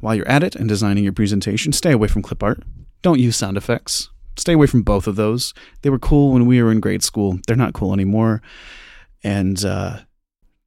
While 0.00 0.16
you're 0.16 0.28
at 0.28 0.42
it 0.42 0.56
and 0.56 0.68
designing 0.68 1.04
your 1.04 1.12
presentation, 1.12 1.72
stay 1.72 1.92
away 1.92 2.08
from 2.08 2.22
clip 2.22 2.42
art. 2.42 2.62
Don't 3.02 3.18
use 3.20 3.36
sound 3.36 3.56
effects. 3.56 4.08
Stay 4.36 4.54
away 4.54 4.66
from 4.66 4.82
both 4.82 5.06
of 5.06 5.16
those. 5.16 5.52
They 5.82 5.90
were 5.90 5.98
cool 5.98 6.32
when 6.32 6.46
we 6.46 6.62
were 6.62 6.72
in 6.72 6.80
grade 6.80 7.02
school. 7.02 7.38
They're 7.46 7.56
not 7.56 7.74
cool 7.74 7.92
anymore. 7.92 8.40
And 9.22 9.62
uh, 9.64 10.00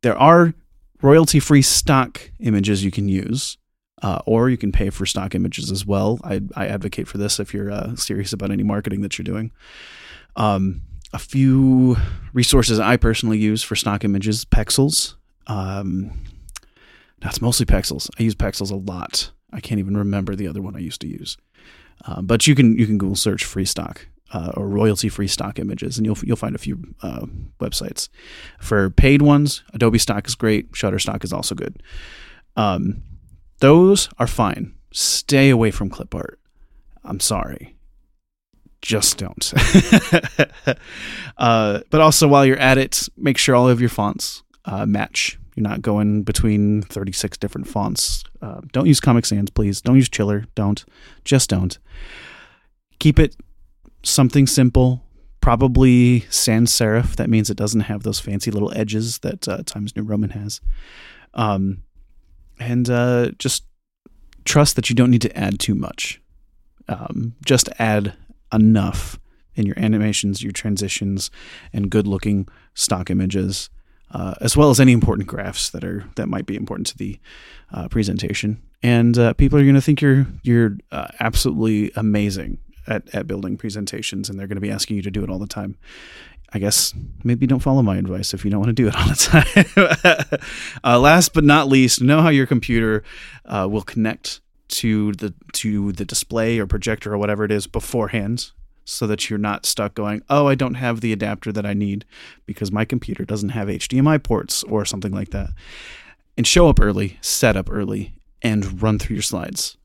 there 0.01 0.17
are 0.17 0.53
royalty 1.01 1.39
free 1.39 1.61
stock 1.61 2.31
images 2.39 2.83
you 2.83 2.91
can 2.91 3.09
use, 3.09 3.57
uh, 4.01 4.19
or 4.25 4.49
you 4.49 4.57
can 4.57 4.71
pay 4.71 4.89
for 4.89 5.05
stock 5.05 5.33
images 5.33 5.71
as 5.71 5.85
well. 5.85 6.19
I, 6.23 6.41
I 6.55 6.67
advocate 6.67 7.07
for 7.07 7.17
this 7.17 7.39
if 7.39 7.53
you're 7.53 7.71
uh, 7.71 7.95
serious 7.95 8.33
about 8.33 8.51
any 8.51 8.63
marketing 8.63 9.01
that 9.01 9.17
you're 9.17 9.23
doing. 9.23 9.51
Um, 10.35 10.81
a 11.13 11.19
few 11.19 11.97
resources 12.33 12.79
I 12.79 12.97
personally 12.97 13.37
use 13.37 13.63
for 13.63 13.75
stock 13.75 14.03
images 14.03 14.45
Pexels. 14.45 15.15
Um, 15.47 16.11
that's 17.19 17.41
mostly 17.41 17.65
Pexels. 17.65 18.09
I 18.19 18.23
use 18.23 18.35
Pexels 18.35 18.71
a 18.71 18.75
lot. 18.75 19.31
I 19.53 19.61
can't 19.61 19.79
even 19.79 19.97
remember 19.97 20.35
the 20.35 20.47
other 20.47 20.61
one 20.61 20.75
I 20.75 20.79
used 20.79 21.01
to 21.01 21.07
use. 21.07 21.37
Uh, 22.03 22.21
but 22.21 22.47
you 22.47 22.55
can 22.55 22.77
you 22.77 22.85
can 22.85 22.97
Google 22.97 23.15
search 23.15 23.45
free 23.45 23.65
stock 23.65 24.07
uh, 24.33 24.51
or 24.55 24.67
royalty 24.67 25.09
free 25.09 25.27
stock 25.27 25.59
images, 25.59 25.97
and 25.97 26.05
you'll 26.05 26.17
you'll 26.23 26.35
find 26.35 26.55
a 26.55 26.59
few 26.59 26.95
uh, 27.01 27.25
websites. 27.59 28.09
For 28.59 28.89
paid 28.89 29.21
ones, 29.21 29.63
Adobe 29.73 29.97
Stock 29.97 30.27
is 30.27 30.35
great. 30.35 30.71
Shutterstock 30.73 31.23
is 31.23 31.31
also 31.31 31.55
good. 31.55 31.81
Um, 32.55 33.03
those 33.59 34.09
are 34.17 34.27
fine. 34.27 34.73
Stay 34.91 35.49
away 35.49 35.71
from 35.71 35.89
clip 35.89 36.13
art. 36.13 36.39
I'm 37.03 37.19
sorry. 37.19 37.75
Just 38.81 39.17
don't. 39.17 39.53
uh, 41.37 41.79
but 41.89 42.01
also, 42.01 42.27
while 42.27 42.45
you're 42.45 42.57
at 42.57 42.77
it, 42.77 43.07
make 43.17 43.37
sure 43.37 43.55
all 43.55 43.69
of 43.69 43.79
your 43.79 43.89
fonts 43.89 44.43
uh, 44.65 44.85
match 44.85 45.39
you're 45.55 45.67
not 45.67 45.81
going 45.81 46.23
between 46.23 46.81
36 46.83 47.37
different 47.37 47.67
fonts. 47.67 48.23
Uh, 48.41 48.61
don't 48.73 48.87
use 48.87 48.99
Comic 48.99 49.25
Sans, 49.25 49.49
please. 49.49 49.81
Don't 49.81 49.95
use 49.95 50.09
Chiller. 50.09 50.45
Don't. 50.53 50.83
Just 51.23 51.49
don't. 51.49 51.77
Keep 52.99 53.19
it 53.19 53.35
something 54.03 54.47
simple. 54.47 55.01
Probably 55.39 56.21
sans 56.29 56.71
serif. 56.71 57.15
That 57.15 57.29
means 57.29 57.49
it 57.49 57.57
doesn't 57.57 57.81
have 57.81 58.03
those 58.03 58.19
fancy 58.19 58.51
little 58.51 58.73
edges 58.75 59.19
that 59.19 59.47
uh, 59.47 59.63
Times 59.65 59.95
New 59.95 60.03
Roman 60.03 60.31
has. 60.31 60.59
Um, 61.33 61.83
and 62.59 62.89
uh, 62.89 63.31
just 63.39 63.63
trust 64.43 64.75
that 64.75 64.89
you 64.89 64.95
don't 64.95 65.11
need 65.11 65.21
to 65.21 65.37
add 65.37 65.59
too 65.59 65.75
much. 65.75 66.21
Um, 66.89 67.35
just 67.45 67.69
add 67.79 68.13
enough 68.53 69.19
in 69.55 69.65
your 69.65 69.79
animations, 69.79 70.43
your 70.43 70.51
transitions, 70.51 71.31
and 71.71 71.89
good 71.89 72.07
looking 72.07 72.47
stock 72.73 73.09
images 73.09 73.69
uh, 74.11 74.35
as 74.41 74.55
well 74.55 74.69
as 74.69 74.79
any 74.79 74.91
important 74.91 75.27
graphs 75.27 75.69
that 75.71 75.83
are 75.83 76.05
that 76.15 76.27
might 76.27 76.45
be 76.45 76.55
important 76.55 76.87
to 76.87 76.97
the 76.97 77.19
uh, 77.73 77.87
presentation. 77.87 78.61
And 78.83 79.17
uh, 79.17 79.33
people 79.33 79.59
are 79.59 79.63
going 79.63 79.75
to 79.75 79.81
think 79.81 80.01
you're 80.01 80.27
you're 80.43 80.77
uh, 80.91 81.07
absolutely 81.19 81.91
amazing 81.95 82.59
at, 82.87 83.13
at 83.13 83.27
building 83.27 83.57
presentations, 83.57 84.29
and 84.29 84.39
they're 84.39 84.47
going 84.47 84.57
to 84.57 84.61
be 84.61 84.71
asking 84.71 84.97
you 84.97 85.01
to 85.03 85.11
do 85.11 85.23
it 85.23 85.29
all 85.29 85.39
the 85.39 85.47
time. 85.47 85.77
I 86.53 86.59
guess 86.59 86.93
maybe 87.23 87.47
don't 87.47 87.59
follow 87.59 87.81
my 87.81 87.97
advice 87.97 88.33
if 88.33 88.45
you 88.45 88.51
don't 88.51 88.61
want 88.61 88.69
to 88.69 88.73
do 88.73 88.87
it 88.87 88.95
all 88.95 89.07
the 89.07 90.29
time. 90.31 90.39
Uh, 90.83 90.99
last 90.99 91.33
but 91.33 91.43
not 91.43 91.67
least, 91.67 92.01
know 92.01 92.21
how 92.21 92.29
your 92.29 92.45
computer 92.45 93.03
will 93.49 93.81
connect 93.81 94.39
to 94.67 95.11
the 95.13 95.33
to 95.53 95.91
the 95.91 96.05
display 96.05 96.59
or 96.59 96.67
projector 96.67 97.13
or 97.13 97.17
whatever 97.17 97.43
it 97.43 97.51
is 97.51 97.67
beforehand 97.67 98.51
so 98.85 99.07
that 99.07 99.29
you're 99.29 99.39
not 99.39 99.65
stuck 99.65 99.95
going, 99.95 100.21
oh, 100.29 100.47
I 100.47 100.55
don't 100.55 100.75
have 100.75 101.01
the 101.01 101.11
adapter 101.11 101.51
that 101.51 101.65
I 101.65 101.73
need 101.73 102.05
because 102.45 102.71
my 102.71 102.85
computer 102.85 103.25
doesn't 103.25 103.49
have 103.49 103.67
HDMI 103.67 104.23
ports 104.23 104.63
or 104.63 104.85
something 104.85 105.11
like 105.11 105.31
that. 105.31 105.49
And 106.37 106.45
show 106.45 106.69
up 106.69 106.79
early, 106.79 107.17
set 107.21 107.57
up 107.57 107.69
early, 107.71 108.13
and 108.41 108.81
run 108.81 108.99
through 108.99 109.15
your 109.15 109.23
slides 109.23 109.77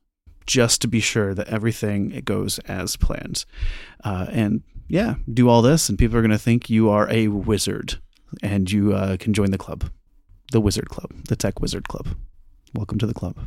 just 0.45 0.81
to 0.81 0.87
be 0.87 0.99
sure 0.99 1.33
that 1.33 1.47
everything 1.47 2.11
it 2.11 2.25
goes 2.25 2.59
as 2.59 2.95
planned. 2.95 3.45
Uh, 4.03 4.27
and 4.29 4.61
yeah, 4.87 5.15
do 5.31 5.47
all 5.49 5.61
this, 5.61 5.89
and 5.89 5.97
people 5.97 6.17
are 6.17 6.21
going 6.21 6.31
to 6.31 6.37
think 6.37 6.69
you 6.69 6.89
are 6.89 7.09
a 7.09 7.29
wizard, 7.29 7.99
and 8.43 8.69
you 8.71 8.93
uh, 8.93 9.17
can 9.17 9.33
join 9.33 9.51
the 9.51 9.57
club, 9.57 9.89
the 10.51 10.59
Wizard 10.59 10.89
Club, 10.89 11.11
the 11.29 11.35
Tech 11.35 11.61
Wizard 11.61 11.87
Club. 11.87 12.09
Welcome 12.73 12.99
to 12.99 13.07
the 13.07 13.13
club. 13.13 13.37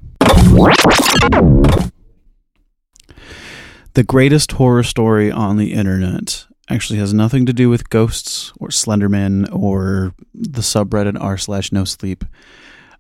The 3.95 4.03
greatest 4.03 4.51
horror 4.53 4.83
story 4.83 5.31
on 5.31 5.57
the 5.57 5.73
internet 5.73 6.47
actually 6.69 6.99
has 6.99 7.15
nothing 7.15 7.47
to 7.47 7.53
do 7.53 7.71
with 7.71 7.91
ghosts 7.91 8.53
or 8.59 8.69
Slenderman 8.69 9.49
or 9.55 10.13
the 10.35 10.63
subreddit 10.63 11.17
r 11.21 11.39
slash 11.39 11.71
no 11.71 11.85
sleep, 11.85 12.25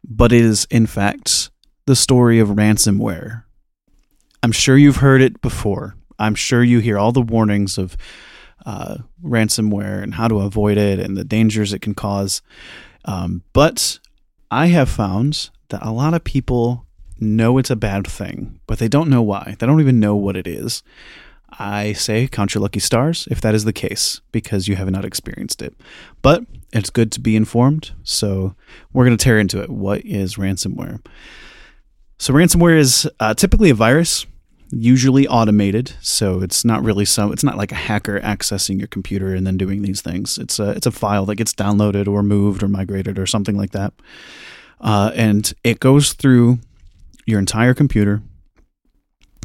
but 0.09 0.33
is 0.33 0.69
in 0.71 0.87
fact 0.87 1.51
the 1.87 1.97
story 1.97 2.39
of 2.39 2.51
ransomware. 2.51 3.43
I'm 4.45 4.53
sure 4.53 4.77
you've 4.77 4.99
heard 4.99 5.21
it 5.21 5.41
before. 5.41 5.97
I'm 6.21 6.37
sure 6.37 6.63
you 6.63 6.79
hear 6.79 6.97
all 6.97 7.11
the 7.11 7.21
warnings 7.23 7.77
of 7.77 7.97
uh, 8.65 8.99
ransomware 9.21 10.01
and 10.01 10.15
how 10.15 10.29
to 10.29 10.39
avoid 10.39 10.79
it 10.79 11.01
and 11.01 11.17
the 11.17 11.25
dangers 11.25 11.73
it 11.73 11.81
can 11.81 11.95
cause. 11.95 12.41
Um, 13.05 13.43
but 13.53 13.99
I 14.49 14.67
have 14.67 14.89
found 14.89 15.51
that 15.71 15.85
a 15.85 15.91
lot 15.91 16.15
of 16.15 16.23
people 16.23 16.87
know 17.25 17.59
it's 17.59 17.71
a 17.71 17.77
bad 17.77 18.07
thing, 18.07 18.61
but 18.67 18.79
they 18.79 18.89
don't 18.89 19.11
know 19.11 19.23
why. 19.23 19.57
They 19.59 19.67
don't 19.67 19.81
even 19.81 20.01
know 20.01 20.15
what 20.15 20.37
it 20.37 20.47
is. 20.47 20.83
I 21.59 21.93
say 21.93 22.27
count 22.27 22.55
your 22.55 22.63
lucky 22.63 22.81
stars 22.81 23.29
if 23.31 23.41
that 23.41 23.55
is 23.55 23.65
the 23.65 23.73
case 23.73 24.21
because 24.33 24.67
you 24.67 24.77
have 24.77 24.91
not 24.91 25.05
experienced 25.05 25.63
it. 25.63 25.75
But 26.21 26.45
it's 26.73 26.91
good 26.91 27.13
to 27.13 27.21
be 27.21 27.37
informed. 27.37 27.93
So 28.03 28.55
we're 28.93 29.05
going 29.05 29.17
to 29.17 29.23
tear 29.23 29.39
into 29.39 29.63
it. 29.63 29.71
What 29.71 30.05
is 30.05 30.35
ransomware? 30.35 31.05
So, 32.19 32.33
ransomware 32.33 32.79
is 32.79 33.11
uh, 33.21 33.35
typically 33.35 33.71
a 33.71 33.75
virus 33.75 34.27
usually 34.71 35.29
automated 35.29 35.95
so 36.01 36.41
it's 36.41 36.65
not 36.65 36.83
really 36.83 37.05
some 37.05 37.33
it's 37.33 37.45
not 37.45 37.57
like 37.57 37.71
a 37.71 37.77
hacker 37.77 38.19
accessing 38.21 38.79
your 38.79 38.89
computer 38.89 39.33
and 39.35 39.47
then 39.47 39.57
doing 39.57 39.83
these 39.83 40.01
things 40.01 40.37
it's 40.37 40.59
a 40.59 40.71
it's 40.71 40.87
a 40.87 40.91
file 40.91 41.25
that 41.27 41.37
gets 41.37 41.55
downloaded 41.55 42.09
or 42.09 42.23
moved 42.23 42.63
or 42.63 42.67
migrated 42.67 43.19
or 43.19 43.27
something 43.27 43.57
like 43.57 43.71
that 43.71 43.93
uh, 44.81 45.13
and 45.15 45.55
it 45.63 45.79
goes 45.79 46.13
through 46.13 46.59
your 47.27 47.39
entire 47.39 47.75
computer 47.75 48.23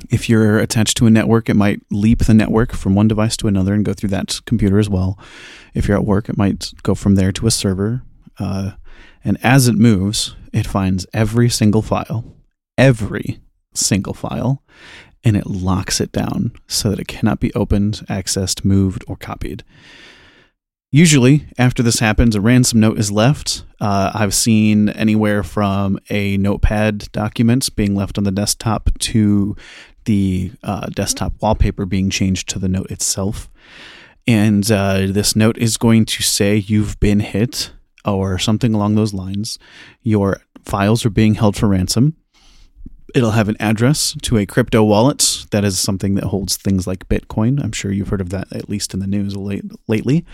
if 0.10 0.30
you're 0.30 0.60
attached 0.60 0.98
to 0.98 1.06
a 1.06 1.10
network 1.10 1.50
it 1.50 1.56
might 1.56 1.82
leap 1.92 2.20
the 2.20 2.34
network 2.34 2.74
from 2.74 2.96
one 2.96 3.08
device 3.08 3.36
to 3.38 3.48
another 3.48 3.74
and 3.74 3.86
go 3.86 3.94
through 3.94 4.10
that 4.10 4.40
computer 4.46 4.80
as 4.80 4.90
well 4.90 5.20
if 5.74 5.88
you're 5.88 5.98
at 5.98 6.06
work 6.06 6.30
it 6.30 6.38
might 6.38 6.72
go 6.84 6.96
from 6.96 7.16
there 7.16 7.32
to 7.32 7.48
a 7.48 7.52
server 7.52 8.02
uh, 8.40 8.72
and 9.24 9.38
as 9.44 9.68
it 9.68 9.76
moves 9.76 10.36
it 10.54 10.66
finds 10.66 11.06
every 11.14 11.50
single 11.50 11.82
file 11.82 12.24
every 12.78 13.40
single 13.74 14.14
file 14.14 14.64
and 15.24 15.36
it 15.36 15.48
locks 15.48 16.00
it 16.00 16.12
down 16.12 16.52
so 16.68 16.90
that 16.90 17.00
it 17.00 17.08
cannot 17.08 17.40
be 17.40 17.54
opened, 17.54 18.06
accessed, 18.10 18.64
moved, 18.64 19.04
or 19.08 19.18
copied. 19.18 19.64
Usually, 20.92 21.48
after 21.58 21.84
this 21.84 22.00
happens, 22.00 22.36
a 22.36 22.42
ransom 22.42 22.80
note 22.80 22.98
is 22.98 23.12
left. 23.12 23.64
Uh, 23.80 24.12
I've 24.14 24.34
seen 24.34 24.90
anywhere 24.90 25.44
from 25.44 26.00
a 26.10 26.38
notepad 26.38 27.12
document 27.12 27.76
being 27.76 27.96
left 27.96 28.18
on 28.18 28.24
the 28.24 28.32
desktop 28.32 28.90
to 29.00 29.56
the 30.06 30.52
uh, 30.64 30.88
desktop 30.88 31.34
wallpaper 31.42 31.86
being 31.86 32.10
changed 32.10 32.50
to 32.50 32.60
the 32.60 32.68
note 32.68 32.90
itself. 32.90 33.50
And 34.26 34.70
uh, 34.72 35.08
this 35.08 35.36
note 35.36 35.60
is 35.60 35.78
going 35.78 36.06
to 36.06 36.24
say 36.24 36.56
you've 36.56 37.00
been 37.00 37.20
hit 37.20 37.72
or 38.04 38.40
something 38.40 38.74
along 38.74 38.96
those 38.96 39.14
lines. 39.14 39.60
Your 40.02 40.42
files 40.66 41.06
are 41.06 41.12
being 41.12 41.36
held 41.36 41.56
for 41.56 41.68
ransom 41.68 42.16
it'll 43.16 43.32
have 43.32 43.50
an 43.50 43.58
address 43.60 44.16
to 44.22 44.38
a 44.38 44.46
crypto 44.46 44.84
wallet. 44.84 45.39
That 45.52 45.64
is 45.64 45.80
something 45.80 46.16
that 46.16 46.26
holds 46.26 46.58
things 46.58 46.88
like 46.88 47.10
Bitcoin. 47.10 47.64
I'm 47.64 47.72
sure 47.72 47.92
you've 47.92 48.10
heard 48.10 48.22
of 48.22 48.30
that 48.30 48.52
at 48.52 48.70
least 48.70 48.94
in 48.94 49.00
the 49.00 49.08
news 49.08 49.36
late, 49.36 49.66
lately. 49.88 50.26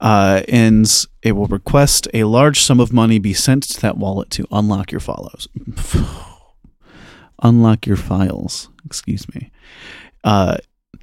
Uh, 0.00 0.42
and 0.48 0.90
it 1.22 1.32
will 1.32 1.46
request 1.46 2.08
a 2.14 2.24
large 2.24 2.60
sum 2.60 2.80
of 2.80 2.92
money 2.92 3.18
be 3.18 3.34
sent 3.34 3.62
to 3.64 3.80
that 3.80 3.96
wallet 3.96 4.30
to 4.30 4.46
unlock 4.50 4.92
your 4.92 5.00
follows. 5.00 5.48
unlock 7.42 7.86
your 7.86 7.96
files. 7.96 8.68
Excuse 8.84 9.32
me. 9.34 9.50
Uh, 10.24 10.56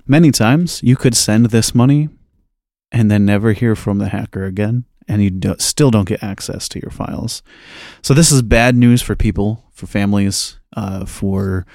many 0.06 0.32
times 0.32 0.82
you 0.84 0.96
could 0.96 1.16
send 1.16 1.48
this 1.48 1.74
money 1.74 2.10
and 2.92 3.10
then 3.10 3.26
never 3.26 3.54
hear 3.54 3.76
from 3.76 3.98
the 3.98 4.10
hacker 4.10 4.46
again 4.46 4.86
and 5.08 5.24
you 5.24 5.30
do, 5.30 5.56
still 5.60 5.92
don't 5.92 6.08
get 6.08 6.24
access 6.24 6.68
to 6.70 6.80
your 6.80 6.92
files. 6.92 7.44
So 8.02 8.14
this 8.14 8.32
is 8.32 8.42
bad 8.42 8.76
news 8.76 9.02
for 9.02 9.16
people, 9.16 9.64
for 9.72 9.88
families, 9.88 10.60
uh, 10.76 11.06
for 11.06 11.66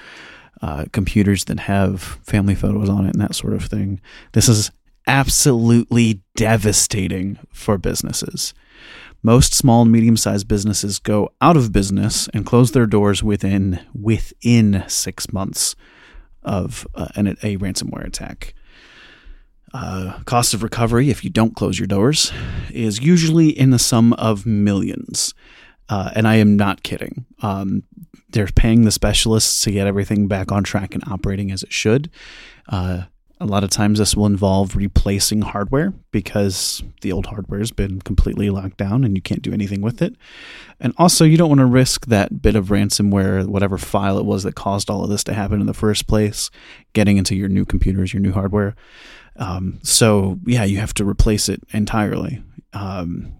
uh, 0.62 0.84
computers 0.92 1.44
that 1.44 1.60
have 1.60 2.00
family 2.22 2.54
photos 2.54 2.88
on 2.88 3.06
it 3.06 3.14
and 3.14 3.20
that 3.20 3.34
sort 3.34 3.54
of 3.54 3.64
thing. 3.64 4.00
This 4.32 4.48
is 4.48 4.70
absolutely 5.06 6.20
devastating 6.36 7.38
for 7.52 7.78
businesses. 7.78 8.54
Most 9.22 9.52
small 9.52 9.82
and 9.82 9.92
medium-sized 9.92 10.48
businesses 10.48 10.98
go 10.98 11.30
out 11.40 11.56
of 11.56 11.72
business 11.72 12.28
and 12.32 12.46
close 12.46 12.72
their 12.72 12.86
doors 12.86 13.22
within 13.22 13.80
within 13.94 14.84
six 14.86 15.32
months 15.32 15.76
of 16.42 16.86
uh, 16.94 17.08
an, 17.16 17.26
a 17.28 17.56
ransomware 17.58 18.06
attack. 18.06 18.54
Uh, 19.72 20.18
cost 20.24 20.52
of 20.54 20.62
recovery, 20.62 21.10
if 21.10 21.22
you 21.22 21.30
don't 21.30 21.54
close 21.54 21.78
your 21.78 21.86
doors, 21.86 22.32
is 22.70 23.00
usually 23.00 23.50
in 23.50 23.70
the 23.70 23.78
sum 23.78 24.12
of 24.14 24.46
millions. 24.46 25.34
Uh, 25.90 26.12
and 26.14 26.26
I 26.26 26.36
am 26.36 26.56
not 26.56 26.82
kidding. 26.82 27.26
Um, 27.42 27.82
they're 28.30 28.46
paying 28.46 28.84
the 28.84 28.92
specialists 28.92 29.64
to 29.64 29.72
get 29.72 29.88
everything 29.88 30.28
back 30.28 30.52
on 30.52 30.62
track 30.62 30.94
and 30.94 31.02
operating 31.08 31.50
as 31.50 31.62
it 31.64 31.72
should. 31.72 32.10
Uh, 32.68 33.02
a 33.42 33.46
lot 33.46 33.64
of 33.64 33.70
times, 33.70 33.98
this 33.98 34.14
will 34.14 34.26
involve 34.26 34.76
replacing 34.76 35.40
hardware 35.40 35.94
because 36.10 36.82
the 37.00 37.10
old 37.10 37.26
hardware 37.26 37.58
has 37.58 37.70
been 37.72 38.00
completely 38.02 38.50
locked 38.50 38.76
down 38.76 39.02
and 39.02 39.16
you 39.16 39.22
can't 39.22 39.40
do 39.40 39.52
anything 39.52 39.80
with 39.80 40.02
it. 40.02 40.14
And 40.78 40.92
also, 40.98 41.24
you 41.24 41.38
don't 41.38 41.48
want 41.48 41.60
to 41.60 41.66
risk 41.66 42.06
that 42.06 42.42
bit 42.42 42.54
of 42.54 42.66
ransomware, 42.66 43.46
whatever 43.46 43.78
file 43.78 44.18
it 44.18 44.26
was 44.26 44.42
that 44.42 44.54
caused 44.54 44.90
all 44.90 45.02
of 45.02 45.08
this 45.08 45.24
to 45.24 45.32
happen 45.32 45.58
in 45.58 45.66
the 45.66 45.74
first 45.74 46.06
place, 46.06 46.50
getting 46.92 47.16
into 47.16 47.34
your 47.34 47.48
new 47.48 47.64
computers, 47.64 48.12
your 48.12 48.20
new 48.20 48.32
hardware. 48.32 48.76
Um, 49.36 49.80
so 49.82 50.38
yeah, 50.44 50.64
you 50.64 50.78
have 50.78 50.94
to 50.94 51.08
replace 51.08 51.48
it 51.48 51.62
entirely. 51.72 52.44
Um, 52.74 53.39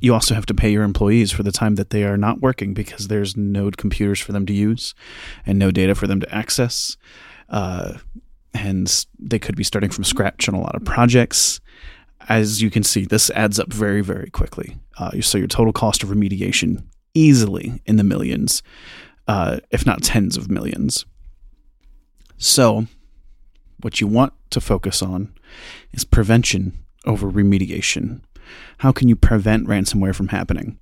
you 0.00 0.12
also 0.12 0.34
have 0.34 0.46
to 0.46 0.54
pay 0.54 0.70
your 0.70 0.82
employees 0.82 1.32
for 1.32 1.42
the 1.42 1.52
time 1.52 1.76
that 1.76 1.90
they 1.90 2.04
are 2.04 2.16
not 2.16 2.40
working 2.40 2.74
because 2.74 3.08
there's 3.08 3.36
no 3.36 3.70
computers 3.70 4.20
for 4.20 4.32
them 4.32 4.46
to 4.46 4.52
use 4.52 4.94
and 5.44 5.58
no 5.58 5.70
data 5.70 5.94
for 5.94 6.06
them 6.06 6.20
to 6.20 6.34
access. 6.34 6.96
Uh, 7.48 7.94
and 8.52 9.06
they 9.18 9.38
could 9.38 9.56
be 9.56 9.64
starting 9.64 9.90
from 9.90 10.04
scratch 10.04 10.48
on 10.48 10.54
a 10.54 10.60
lot 10.60 10.74
of 10.74 10.84
projects. 10.84 11.60
As 12.28 12.60
you 12.60 12.70
can 12.70 12.82
see, 12.82 13.04
this 13.04 13.30
adds 13.30 13.58
up 13.58 13.72
very, 13.72 14.00
very 14.00 14.30
quickly. 14.30 14.76
Uh, 14.98 15.20
so 15.20 15.38
your 15.38 15.46
total 15.46 15.72
cost 15.72 16.02
of 16.02 16.08
remediation 16.08 16.84
easily 17.14 17.80
in 17.86 17.96
the 17.96 18.04
millions, 18.04 18.62
uh, 19.28 19.58
if 19.70 19.86
not 19.86 20.02
tens 20.02 20.36
of 20.36 20.50
millions. 20.50 21.06
So 22.38 22.86
what 23.80 24.00
you 24.00 24.06
want 24.06 24.32
to 24.50 24.60
focus 24.60 25.02
on 25.02 25.34
is 25.92 26.04
prevention 26.04 26.84
over 27.04 27.30
remediation. 27.30 28.20
How 28.78 28.92
can 28.92 29.08
you 29.08 29.16
prevent 29.16 29.66
ransomware 29.66 30.14
from 30.14 30.28
happening? 30.28 30.78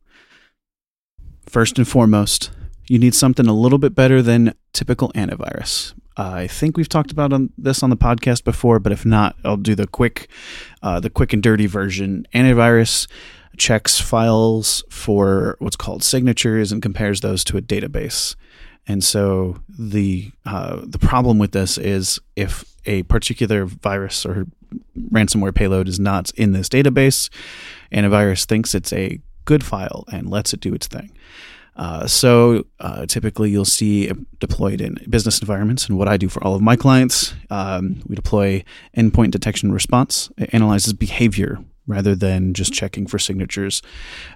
First 1.46 1.78
and 1.78 1.86
foremost, 1.86 2.50
you 2.88 2.98
need 2.98 3.14
something 3.14 3.46
a 3.46 3.52
little 3.52 3.78
bit 3.78 3.94
better 3.94 4.22
than 4.22 4.54
typical 4.72 5.12
antivirus. 5.12 5.94
I 6.16 6.46
think 6.46 6.76
we've 6.76 6.88
talked 6.88 7.10
about 7.10 7.32
on 7.32 7.52
this 7.58 7.82
on 7.82 7.90
the 7.90 7.96
podcast 7.96 8.44
before, 8.44 8.78
but 8.78 8.92
if 8.92 9.04
not, 9.04 9.36
I'll 9.44 9.56
do 9.56 9.74
the 9.74 9.86
quick, 9.86 10.28
uh, 10.82 11.00
the 11.00 11.10
quick 11.10 11.32
and 11.32 11.42
dirty 11.42 11.66
version. 11.66 12.26
Antivirus 12.34 13.08
checks 13.56 14.00
files 14.00 14.84
for 14.90 15.56
what's 15.58 15.76
called 15.76 16.02
signatures 16.02 16.72
and 16.72 16.82
compares 16.82 17.20
those 17.20 17.44
to 17.44 17.56
a 17.56 17.62
database. 17.62 18.36
And 18.86 19.02
so 19.02 19.58
the 19.68 20.30
uh, 20.44 20.82
the 20.84 20.98
problem 20.98 21.38
with 21.38 21.52
this 21.52 21.78
is 21.78 22.20
if 22.36 22.64
a 22.84 23.02
particular 23.04 23.64
virus 23.64 24.26
or 24.26 24.46
ransomware 25.10 25.54
payload 25.54 25.88
is 25.88 26.00
not 26.00 26.30
in 26.32 26.52
this 26.52 26.68
database, 26.68 27.30
and 27.90 28.06
a 28.06 28.08
virus 28.08 28.44
thinks 28.44 28.74
it's 28.74 28.92
a 28.92 29.20
good 29.44 29.64
file 29.64 30.04
and 30.10 30.30
lets 30.30 30.52
it 30.52 30.60
do 30.60 30.74
its 30.74 30.86
thing. 30.86 31.10
Uh, 31.76 32.06
so 32.06 32.64
uh, 32.80 33.04
typically 33.06 33.50
you'll 33.50 33.64
see 33.64 34.08
it 34.08 34.38
deployed 34.38 34.80
in 34.80 34.96
business 35.08 35.40
environments. 35.40 35.88
And 35.88 35.98
what 35.98 36.08
I 36.08 36.16
do 36.16 36.28
for 36.28 36.42
all 36.44 36.54
of 36.54 36.62
my 36.62 36.76
clients, 36.76 37.34
um, 37.50 38.00
we 38.06 38.14
deploy 38.14 38.64
endpoint 38.96 39.32
detection 39.32 39.72
response. 39.72 40.30
It 40.38 40.54
analyzes 40.54 40.92
behavior 40.92 41.58
rather 41.86 42.14
than 42.14 42.54
just 42.54 42.72
checking 42.72 43.06
for 43.06 43.18
signatures. 43.18 43.82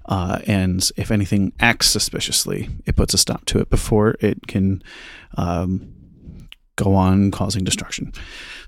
Uh, 0.07 0.41
and 0.47 0.91
if 0.97 1.11
anything 1.11 1.53
acts 1.61 1.89
suspiciously, 1.89 2.69
it 2.87 2.97
puts 2.97 3.15
a 3.15 3.19
stop 3.19 3.45
to 3.47 3.59
it 3.59 3.71
before 3.71 4.17
it 4.21 4.47
can 4.49 4.83
um, 5.37 5.95
go 6.79 6.95
on 6.95 7.31
causing 7.31 7.65
destruction. 7.65 8.13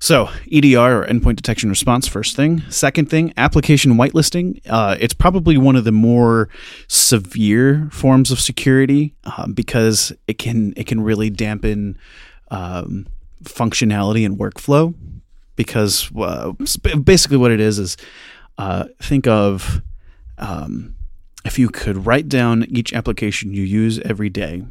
So, 0.01 0.29
EDR 0.53 1.03
or 1.03 1.07
endpoint 1.07 1.37
detection 1.37 1.70
response, 1.70 2.09
first 2.09 2.35
thing. 2.35 2.62
Second 2.68 3.09
thing, 3.09 3.33
application 3.37 3.94
whitelisting. 3.94 4.61
Uh, 4.68 4.96
it's 4.99 5.14
probably 5.14 5.57
one 5.57 5.77
of 5.77 5.85
the 5.85 5.92
more 5.92 6.49
severe 6.88 7.88
forms 7.92 8.31
of 8.31 8.40
security 8.40 9.14
um, 9.25 9.53
because 9.53 10.12
it 10.27 10.38
can 10.38 10.75
it 10.77 10.87
can 10.87 11.01
really 11.01 11.31
dampen 11.31 11.99
um, 12.51 13.07
functionality 13.44 14.27
and 14.27 14.38
workflow. 14.38 14.94
Because 15.57 16.11
uh, 16.16 16.53
basically, 17.05 17.37
what 17.37 17.51
it 17.51 17.61
is 17.61 17.79
is 17.79 17.96
uh, 18.57 18.85
think 19.03 19.27
of 19.27 19.83
um, 20.38 20.96
if 21.44 21.59
you 21.59 21.68
could 21.68 22.07
write 22.07 22.29
down 22.29 22.64
each 22.70 22.94
application 22.94 23.53
you 23.53 23.62
use 23.62 23.99
every 24.01 24.31
day, 24.31 24.64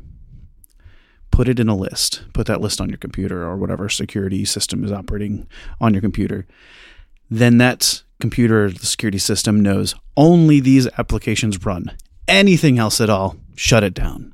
put 1.32 1.48
it 1.48 1.60
in 1.60 1.70
a 1.70 1.76
list, 1.76 2.24
put 2.34 2.48
that 2.48 2.62
list 2.62 2.82
on 2.82 2.89
your 2.89 2.98
computer 2.98 3.44
or 3.44 3.56
whatever 3.58 3.89
security 3.89 4.46
system 4.46 4.84
is 4.84 4.92
operating 4.92 5.48
on 5.80 5.94
your 5.94 6.02
computer. 6.02 6.46
then 7.30 7.60
that 7.60 8.02
computer, 8.20 8.70
the 8.70 8.86
security 8.86 9.18
system 9.18 9.62
knows 9.62 9.96
only 10.18 10.60
these 10.60 10.88
applications 10.98 11.63
run. 11.65 11.92
Anything 12.28 12.78
else 12.78 13.00
at 13.00 13.10
all, 13.10 13.38
shut 13.56 13.84
it 13.84 13.94
down. 13.94 14.34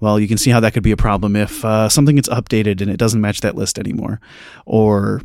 Well, 0.00 0.18
you 0.18 0.28
can 0.28 0.38
see 0.38 0.50
how 0.50 0.60
that 0.60 0.72
could 0.72 0.82
be 0.82 0.92
a 0.92 0.96
problem 0.96 1.36
if 1.36 1.64
uh, 1.64 1.88
something 1.88 2.16
gets 2.16 2.28
updated 2.28 2.80
and 2.80 2.90
it 2.90 2.96
doesn't 2.96 3.20
match 3.20 3.42
that 3.42 3.54
list 3.54 3.78
anymore, 3.78 4.20
or 4.64 5.20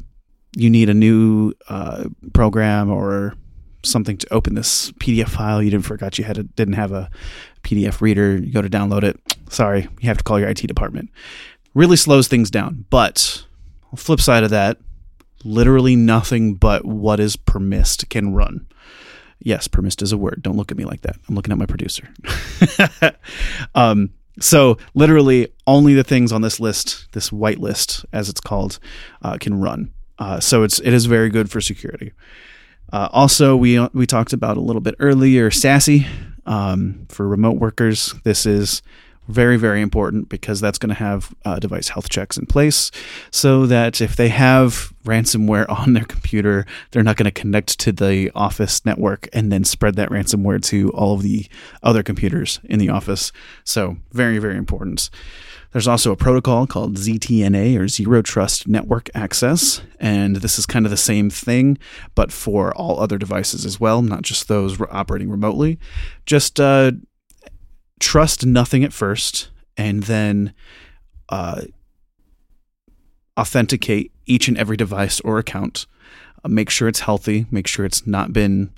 you 0.56 0.70
need 0.70 0.90
a 0.90 0.94
new 0.94 1.54
uh, 1.70 2.06
program 2.34 2.90
or 2.90 3.36
something 3.84 4.18
to 4.18 4.34
open 4.34 4.56
this 4.56 4.92
PDF 4.94 5.30
file. 5.30 5.62
You 5.62 5.70
didn't 5.70 5.86
forgot 5.86 6.18
you 6.18 6.26
had 6.26 6.38
a, 6.38 6.44
didn't 6.44 6.74
have 6.74 6.92
a 6.92 7.10
PDF 7.66 8.00
reader. 8.00 8.38
You 8.38 8.54
go 8.54 8.62
to 8.62 8.70
download 8.70 9.04
it. 9.04 9.20
Sorry, 9.50 9.88
you 10.00 10.08
have 10.08 10.18
to 10.18 10.24
call 10.24 10.40
your 10.40 10.50
IT 10.50 10.62
department. 10.68 11.10
Really 11.74 11.98
slows 11.98 12.28
things 12.28 12.50
down. 12.50 12.86
But 12.90 13.46
flip 13.96 14.22
side 14.22 14.44
of 14.44 14.50
that, 14.52 14.78
literally 15.44 15.96
nothing 15.96 16.56
but 16.56 16.86
what 16.86 17.20
is 17.20 17.36
permissed 17.36 18.10
can 18.10 18.34
run. 18.34 18.68
Yes, 19.40 19.68
permissed 19.68 20.02
is 20.02 20.12
a 20.12 20.18
word. 20.18 20.42
Don't 20.42 20.58
look 20.58 20.72
at 20.72 20.78
me 20.78 20.86
like 20.86 21.02
that. 21.02 21.18
I'm 21.28 21.36
looking 21.36 21.52
at 21.52 21.58
my 21.58 21.66
producer. 21.66 22.10
um, 23.76 24.12
so 24.40 24.78
literally 24.94 25.50
only 25.68 25.94
the 25.94 26.04
things 26.04 26.32
on 26.32 26.42
this 26.42 26.60
list, 26.60 27.08
this 27.12 27.32
white 27.32 27.60
list 27.60 28.06
as 28.12 28.30
it's 28.30 28.42
called, 28.42 28.80
uh, 29.22 29.38
can 29.40 29.60
run. 29.60 29.92
Uh, 30.18 30.40
so 30.40 30.64
it's 30.64 30.80
it 30.80 30.94
is 30.94 31.06
very 31.06 31.30
good 31.30 31.52
for 31.52 31.60
security. 31.62 32.14
Uh, 32.92 33.10
also, 33.12 33.56
we 33.56 33.80
we 33.94 34.06
talked 34.06 34.34
about 34.34 34.58
a 34.58 34.62
little 34.62 34.82
bit 34.82 34.96
earlier 35.00 35.50
SASE 35.50 36.08
um, 36.46 37.06
for 37.10 37.28
remote 37.28 37.58
workers. 37.58 38.14
This 38.24 38.46
is 38.46 38.82
very 39.28 39.58
very 39.58 39.82
important 39.82 40.30
because 40.30 40.62
that's 40.62 40.78
going 40.78 40.90
to 40.90 40.96
have 40.96 41.34
uh, 41.46 41.58
device 41.58 41.88
health 41.90 42.10
checks 42.10 42.38
in 42.38 42.46
place 42.46 42.92
so 43.32 43.66
that 43.66 44.00
if 44.00 44.16
they 44.16 44.30
have 44.30 44.94
ransomware 45.04 45.68
on 45.80 45.94
their 45.94 46.06
computer 46.06 46.66
they're 46.92 47.04
not 47.04 47.18
going 47.18 47.26
to 47.26 47.32
connect 47.32 47.80
to 47.80 47.92
the 47.92 48.32
office 48.36 48.86
network 48.86 49.28
and 49.34 49.52
then 49.52 49.64
spread 49.64 49.96
that 49.96 50.10
ransomware 50.10 50.62
to 50.64 50.90
all 50.92 51.16
of 51.16 51.24
the 51.24 51.48
other 51.82 52.04
computers 52.04 52.60
in 52.66 52.80
the 52.80 52.90
office 52.90 53.32
so 53.64 53.98
very 54.12 54.38
very 54.38 54.58
important 54.58 55.10
there's 55.76 55.90
also 55.90 56.14
a 56.14 56.16
protocol 56.16 56.66
called 56.66 56.96
ZTNA 56.96 57.78
or 57.78 57.90
Zero 57.90 58.22
Trust 58.22 58.66
Network 58.66 59.10
Access, 59.14 59.82
and 60.00 60.38
this 60.38 60.58
is 60.58 60.66
kind 60.66 60.86
of 60.86 60.90
the 60.90 60.96
same 60.96 61.30
thing, 61.30 61.78
but 62.16 62.32
for 62.32 62.74
all 62.78 62.98
other 62.98 63.18
devices 63.18 63.66
as 63.66 63.78
well, 63.78 64.02
not 64.02 64.22
just 64.22 64.48
those 64.48 64.80
operating 64.90 65.30
remotely. 65.30 65.78
Just 66.26 66.62
uh, 66.62 66.94
trust 68.00 68.46
nothing 68.46 68.86
at 68.86 68.94
first, 68.94 69.50
and 69.76 70.04
then 70.04 70.54
uh, 71.28 71.64
authenticate 73.38 74.14
each 74.26 74.48
and 74.48 74.58
every 74.58 74.78
device 74.78 75.20
or 75.20 75.40
account. 75.40 75.88
Uh, 76.42 76.48
make 76.48 76.70
sure 76.70 76.88
it's 76.88 77.02
healthy. 77.02 77.48
Make 77.52 77.68
sure 77.68 77.84
it's 77.84 78.08
not 78.08 78.32
been 78.32 78.72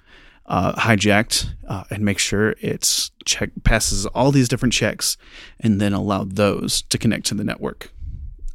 uh, 0.47 0.73
hijacked, 0.73 1.53
uh, 1.67 1.83
and 1.89 2.03
make 2.03 2.19
sure 2.19 2.55
it's 2.61 3.11
check 3.25 3.51
passes 3.63 4.05
all 4.07 4.31
these 4.31 4.47
different 4.47 4.73
checks, 4.73 5.17
and 5.59 5.81
then 5.81 5.93
allow 5.93 6.23
those 6.23 6.81
to 6.83 6.97
connect 6.97 7.25
to 7.27 7.35
the 7.35 7.43
network. 7.43 7.91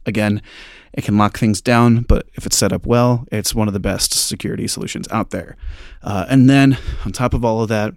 Again, 0.05 0.43
it 0.93 1.05
can 1.05 1.17
lock 1.17 1.39
things 1.39 1.61
down, 1.61 2.03
but 2.03 2.27
if 2.35 2.45
it's 2.45 2.57
set 2.57 2.73
up 2.73 2.87
well, 2.87 3.27
it's 3.31 3.55
one 3.55 3.69
of 3.69 3.75
the 3.75 3.81
best 3.81 4.13
security 4.13 4.67
solutions 4.67 5.07
out 5.11 5.31
there. 5.31 5.57
Uh, 6.03 6.27
and 6.29 6.51
then 6.51 6.77
on 7.05 7.13
top 7.13 7.35
of 7.35 7.45
all 7.45 7.63
of 7.63 7.69
that, 7.69 7.95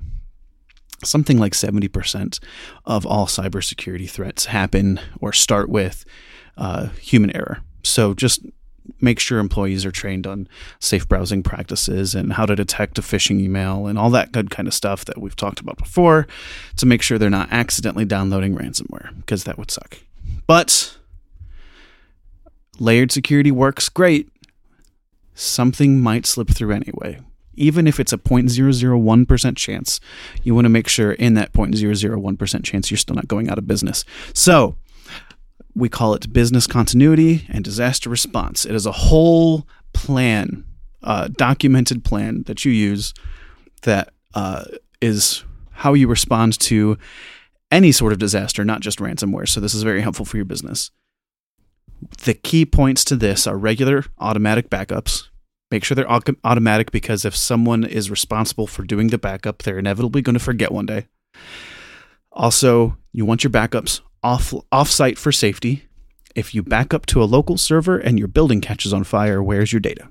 something 1.04 1.38
like 1.38 1.54
70% 1.54 2.40
of 2.86 3.06
all 3.06 3.28
cybersecurity 3.28 4.10
threats 4.10 4.46
happen 4.46 5.00
or 5.20 5.34
start 5.34 5.70
with 5.70 6.06
uh, 6.58 6.88
human 7.02 7.36
error. 7.36 7.62
So 7.84 8.14
just 8.14 8.46
make 9.02 9.20
sure 9.20 9.40
employees 9.40 9.86
are 9.86 9.92
trained 9.92 10.26
on 10.26 10.48
safe 10.80 11.08
browsing 11.08 11.44
practices 11.44 12.16
and 12.16 12.34
how 12.34 12.46
to 12.46 12.56
detect 12.56 12.98
a 12.98 13.02
phishing 13.02 13.40
email 13.40 13.88
and 13.88 13.98
all 13.98 14.10
that 14.10 14.32
good 14.32 14.50
kind 14.50 14.68
of 14.68 14.74
stuff 14.74 15.06
that 15.06 15.20
we've 15.20 15.36
talked 15.36 15.60
about 15.60 15.78
before 15.78 16.28
to 16.78 16.86
make 16.86 17.02
sure 17.02 17.18
they're 17.18 17.30
not 17.30 17.52
accidentally 17.52 18.06
downloading 18.06 18.56
ransomware 18.56 19.16
because 19.18 19.44
that 19.44 19.58
would 19.58 19.72
suck. 19.72 19.98
But 20.48 20.98
layered 22.80 23.12
security 23.12 23.52
works 23.52 23.90
great. 23.90 24.30
Something 25.34 26.00
might 26.00 26.26
slip 26.26 26.50
through 26.50 26.72
anyway. 26.72 27.20
Even 27.58 27.88
if 27.88 28.00
it's 28.00 28.12
a 28.12 28.18
0.001% 28.18 29.56
chance, 29.56 30.00
you 30.44 30.54
want 30.54 30.66
to 30.66 30.70
make 30.70 30.90
sure 30.90 31.14
in 31.14 31.36
that 31.36 31.54
0.001% 31.54 32.64
chance 32.64 32.92
you're 32.92 32.98
still 32.98 33.16
not 33.16 33.28
going 33.28 33.50
out 33.50 33.58
of 33.58 33.66
business. 33.66 34.04
So, 34.34 34.76
we 35.76 35.90
call 35.90 36.14
it 36.14 36.32
business 36.32 36.68
continuity 36.68 37.46
and 37.50 37.64
disaster 37.64 38.10
response. 38.10 38.66
It 38.66 38.74
is 38.74 38.86
a 38.86 38.92
whole 38.92 39.68
plan, 39.94 40.66
uh, 41.04 41.28
documented 41.38 42.04
plan 42.04 42.44
that 42.44 42.64
you 42.64 42.72
use 42.72 43.14
that 43.82 44.14
uh, 44.34 44.64
is 45.02 45.44
how 45.72 45.94
you 45.94 46.08
respond 46.08 46.58
to 46.60 46.98
any 47.72 47.92
sort 47.92 48.14
of 48.14 48.20
disaster, 48.20 48.64
not 48.64 48.80
just 48.80 49.00
ransomware. 49.00 49.48
So, 49.48 49.60
this 49.60 49.74
is 49.74 49.84
very 49.84 50.02
helpful 50.02 50.26
for 50.26 50.38
your 50.38 50.46
business. 50.46 50.92
The 52.24 52.34
key 52.34 52.66
points 52.66 53.04
to 53.06 53.16
this 53.16 53.46
are 53.48 53.58
regular 53.58 54.06
automatic 54.20 54.70
backups. 54.70 55.28
Make 55.72 55.84
sure 55.84 55.96
they're 55.96 56.10
automatic 56.10 56.92
because 56.92 57.26
if 57.26 57.36
someone 57.36 57.84
is 57.84 58.12
responsible 58.12 58.68
for 58.68 58.84
doing 58.84 59.08
the 59.08 59.18
backup, 59.18 59.64
they're 59.64 59.80
inevitably 59.80 60.22
going 60.22 60.36
to 60.36 60.40
forget 60.40 60.72
one 60.72 60.86
day. 60.86 61.08
Also, 62.32 62.98
you 63.12 63.26
want 63.26 63.44
your 63.44 63.52
backups 63.52 64.02
off 64.26 64.54
offsite 64.72 65.18
for 65.20 65.32
safety. 65.32 65.86
If 66.36 66.56
you 66.56 66.64
back 66.64 66.94
up 66.94 67.06
to 67.08 67.22
a 67.22 67.26
local 67.26 67.58
server 67.58 67.98
and 67.98 68.18
your 68.18 68.28
building 68.28 68.60
catches 68.60 68.92
on 68.92 69.04
fire, 69.04 69.42
where's 69.42 69.72
your 69.72 69.80
data? 69.80 70.10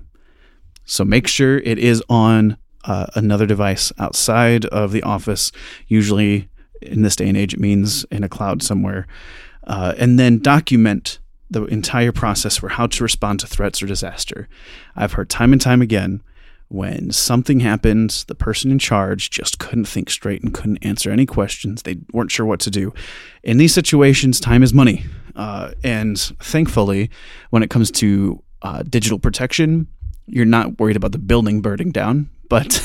So 0.85 1.03
make 1.03 1.27
sure 1.27 1.57
it 1.57 1.77
is 1.77 2.01
on 2.09 2.57
uh, 2.85 3.07
another 3.15 3.45
device 3.45 3.91
outside 3.99 4.65
of 4.67 4.93
the 4.93 5.03
office. 5.03 5.51
Usually, 5.87 6.47
in 6.81 7.01
this 7.01 7.17
day 7.17 7.27
and 7.27 7.37
age, 7.37 7.53
it 7.53 7.59
means 7.59 8.05
in 8.05 8.23
a 8.23 8.29
cloud 8.29 8.63
somewhere. 8.63 9.05
Uh, 9.65 9.93
and 9.97 10.17
then 10.17 10.39
document 10.39 11.19
the 11.49 11.65
entire 11.65 12.11
process 12.11 12.57
for 12.57 12.69
how 12.69 12.87
to 12.87 13.03
respond 13.03 13.41
to 13.41 13.47
threats 13.47 13.83
or 13.83 13.85
disaster. 13.85 14.47
I've 14.95 15.13
heard 15.13 15.29
time 15.29 15.51
and 15.51 15.61
time 15.61 15.81
again 15.81 16.21
when 16.69 17.11
something 17.11 17.59
happens, 17.59 18.25
the 18.25 18.35
person 18.35 18.71
in 18.71 18.79
charge 18.79 19.29
just 19.29 19.59
couldn't 19.59 19.85
think 19.85 20.09
straight 20.09 20.41
and 20.41 20.53
couldn't 20.53 20.83
answer 20.83 21.11
any 21.11 21.25
questions. 21.25 21.83
They 21.83 21.97
weren't 22.11 22.31
sure 22.31 22.45
what 22.45 22.59
to 22.61 22.71
do. 22.71 22.93
In 23.43 23.57
these 23.57 23.73
situations, 23.73 24.39
time 24.39 24.63
is 24.63 24.73
money. 24.73 25.05
Uh, 25.35 25.71
and 25.83 26.19
thankfully, 26.41 27.09
when 27.49 27.61
it 27.61 27.69
comes 27.69 27.91
to 27.91 28.41
uh, 28.61 28.83
digital 28.83 29.19
protection, 29.19 29.87
you're 30.27 30.45
not 30.45 30.79
worried 30.79 30.95
about 30.95 31.11
the 31.11 31.17
building 31.19 31.61
burning 31.61 31.91
down 31.91 32.29
but 32.47 32.79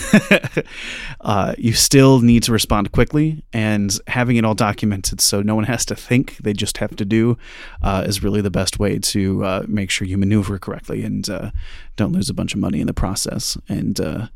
uh, 1.20 1.54
you 1.58 1.72
still 1.72 2.20
need 2.20 2.42
to 2.42 2.52
respond 2.52 2.92
quickly 2.92 3.44
and 3.52 3.98
having 4.06 4.36
it 4.36 4.44
all 4.44 4.54
documented 4.54 5.20
so 5.20 5.42
no 5.42 5.54
one 5.54 5.64
has 5.64 5.84
to 5.84 5.94
think 5.94 6.36
they 6.38 6.52
just 6.52 6.78
have 6.78 6.94
to 6.96 7.04
do 7.04 7.36
uh, 7.82 8.04
is 8.06 8.22
really 8.22 8.40
the 8.40 8.50
best 8.50 8.78
way 8.78 8.98
to 8.98 9.44
uh, 9.44 9.64
make 9.68 9.90
sure 9.90 10.06
you 10.06 10.16
maneuver 10.16 10.58
correctly 10.58 11.02
and 11.02 11.28
uh, 11.28 11.50
don't 11.96 12.12
lose 12.12 12.30
a 12.30 12.34
bunch 12.34 12.54
of 12.54 12.60
money 12.60 12.80
in 12.80 12.86
the 12.86 12.94
process 12.94 13.58
and 13.68 14.00
uh, 14.00 14.28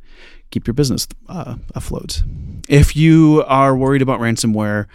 keep 0.50 0.66
your 0.66 0.74
business 0.74 1.06
uh, 1.28 1.56
afloat. 1.74 2.22
If 2.68 2.94
you 2.94 3.44
are 3.46 3.76
worried 3.76 4.02
about 4.02 4.20
ransomware 4.20 4.86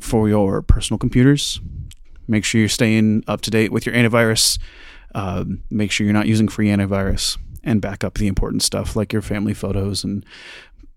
for 0.00 0.28
your 0.28 0.62
personal 0.62 0.98
computers 0.98 1.60
make 2.28 2.44
sure 2.44 2.60
you're 2.60 2.68
staying 2.68 3.24
up 3.26 3.40
to 3.40 3.50
date 3.50 3.72
with 3.72 3.86
your 3.86 3.94
antivirus 3.94 4.58
make 5.70 5.90
sure 5.90 6.04
you're 6.04 6.14
not 6.14 6.26
using 6.26 6.48
free 6.48 6.68
antivirus 6.68 7.38
and 7.64 7.80
back 7.80 8.04
up 8.04 8.14
the 8.14 8.26
important 8.26 8.62
stuff 8.62 8.96
like 8.96 9.12
your 9.12 9.22
family 9.22 9.54
photos 9.54 10.04
and 10.04 10.24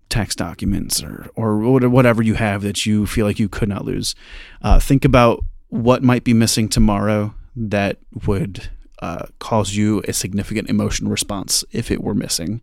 tax 0.08 0.34
documents 0.34 1.02
or 1.02 1.30
or 1.34 1.58
whatever 1.58 2.22
you 2.22 2.34
have 2.34 2.62
that 2.62 2.84
you 2.84 3.06
feel 3.06 3.26
like 3.26 3.38
you 3.38 3.48
could 3.48 3.68
not 3.68 3.84
lose. 3.84 4.14
Uh, 4.60 4.78
think 4.78 5.04
about 5.04 5.44
what 5.68 6.02
might 6.02 6.24
be 6.24 6.34
missing 6.34 6.68
tomorrow 6.68 7.34
that 7.56 7.98
would 8.26 8.68
uh, 9.00 9.26
cause 9.38 9.74
you 9.74 10.02
a 10.06 10.12
significant 10.12 10.68
emotional 10.68 11.10
response 11.10 11.64
if 11.72 11.90
it 11.90 12.02
were 12.02 12.14
missing, 12.14 12.60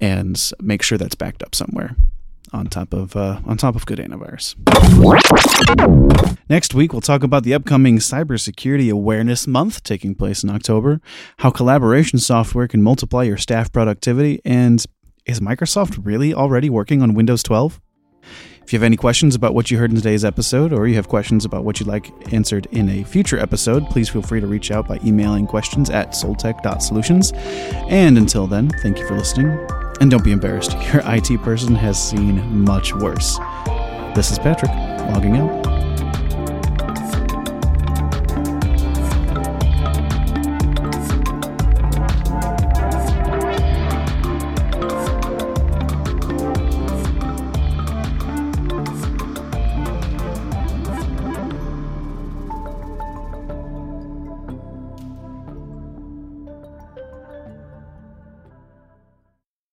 and 0.00 0.50
make 0.60 0.82
sure 0.82 0.98
that's 0.98 1.14
backed 1.14 1.42
up 1.42 1.54
somewhere 1.54 1.94
on 2.52 2.66
top 2.66 2.92
of 2.92 3.16
uh, 3.16 3.40
on 3.44 3.56
top 3.56 3.76
of 3.76 3.86
good 3.86 3.98
antivirus. 3.98 4.54
Next 6.48 6.74
week, 6.74 6.92
we'll 6.92 7.00
talk 7.00 7.22
about 7.22 7.42
the 7.42 7.54
upcoming 7.54 7.98
Cybersecurity 7.98 8.90
Awareness 8.90 9.46
Month 9.46 9.82
taking 9.82 10.14
place 10.14 10.44
in 10.44 10.50
October, 10.50 11.00
how 11.38 11.50
collaboration 11.50 12.18
software 12.18 12.68
can 12.68 12.82
multiply 12.82 13.24
your 13.24 13.36
staff 13.36 13.72
productivity, 13.72 14.40
and 14.44 14.84
is 15.24 15.40
Microsoft 15.40 16.04
really 16.04 16.32
already 16.32 16.70
working 16.70 17.02
on 17.02 17.14
Windows 17.14 17.42
12? 17.42 17.80
If 18.62 18.72
you 18.72 18.78
have 18.80 18.84
any 18.84 18.96
questions 18.96 19.36
about 19.36 19.54
what 19.54 19.70
you 19.70 19.78
heard 19.78 19.90
in 19.90 19.96
today's 19.96 20.24
episode, 20.24 20.72
or 20.72 20.88
you 20.88 20.96
have 20.96 21.06
questions 21.06 21.44
about 21.44 21.64
what 21.64 21.78
you'd 21.78 21.88
like 21.88 22.12
answered 22.32 22.66
in 22.72 22.88
a 22.88 23.04
future 23.04 23.38
episode, 23.38 23.88
please 23.90 24.08
feel 24.08 24.22
free 24.22 24.40
to 24.40 24.46
reach 24.48 24.72
out 24.72 24.88
by 24.88 24.98
emailing 25.04 25.46
questions 25.46 25.88
at 25.88 26.10
soultec.solutions. 26.10 27.32
And 27.88 28.18
until 28.18 28.48
then, 28.48 28.70
thank 28.82 28.98
you 28.98 29.06
for 29.06 29.16
listening 29.16 29.85
and 30.00 30.10
don't 30.10 30.24
be 30.24 30.32
embarrassed, 30.32 30.72
your 30.92 31.02
IT 31.04 31.42
person 31.42 31.74
has 31.74 32.02
seen 32.02 32.64
much 32.64 32.94
worse. 32.94 33.38
This 34.14 34.30
is 34.30 34.38
Patrick, 34.38 34.70
logging 35.10 35.36
out. 35.36 35.75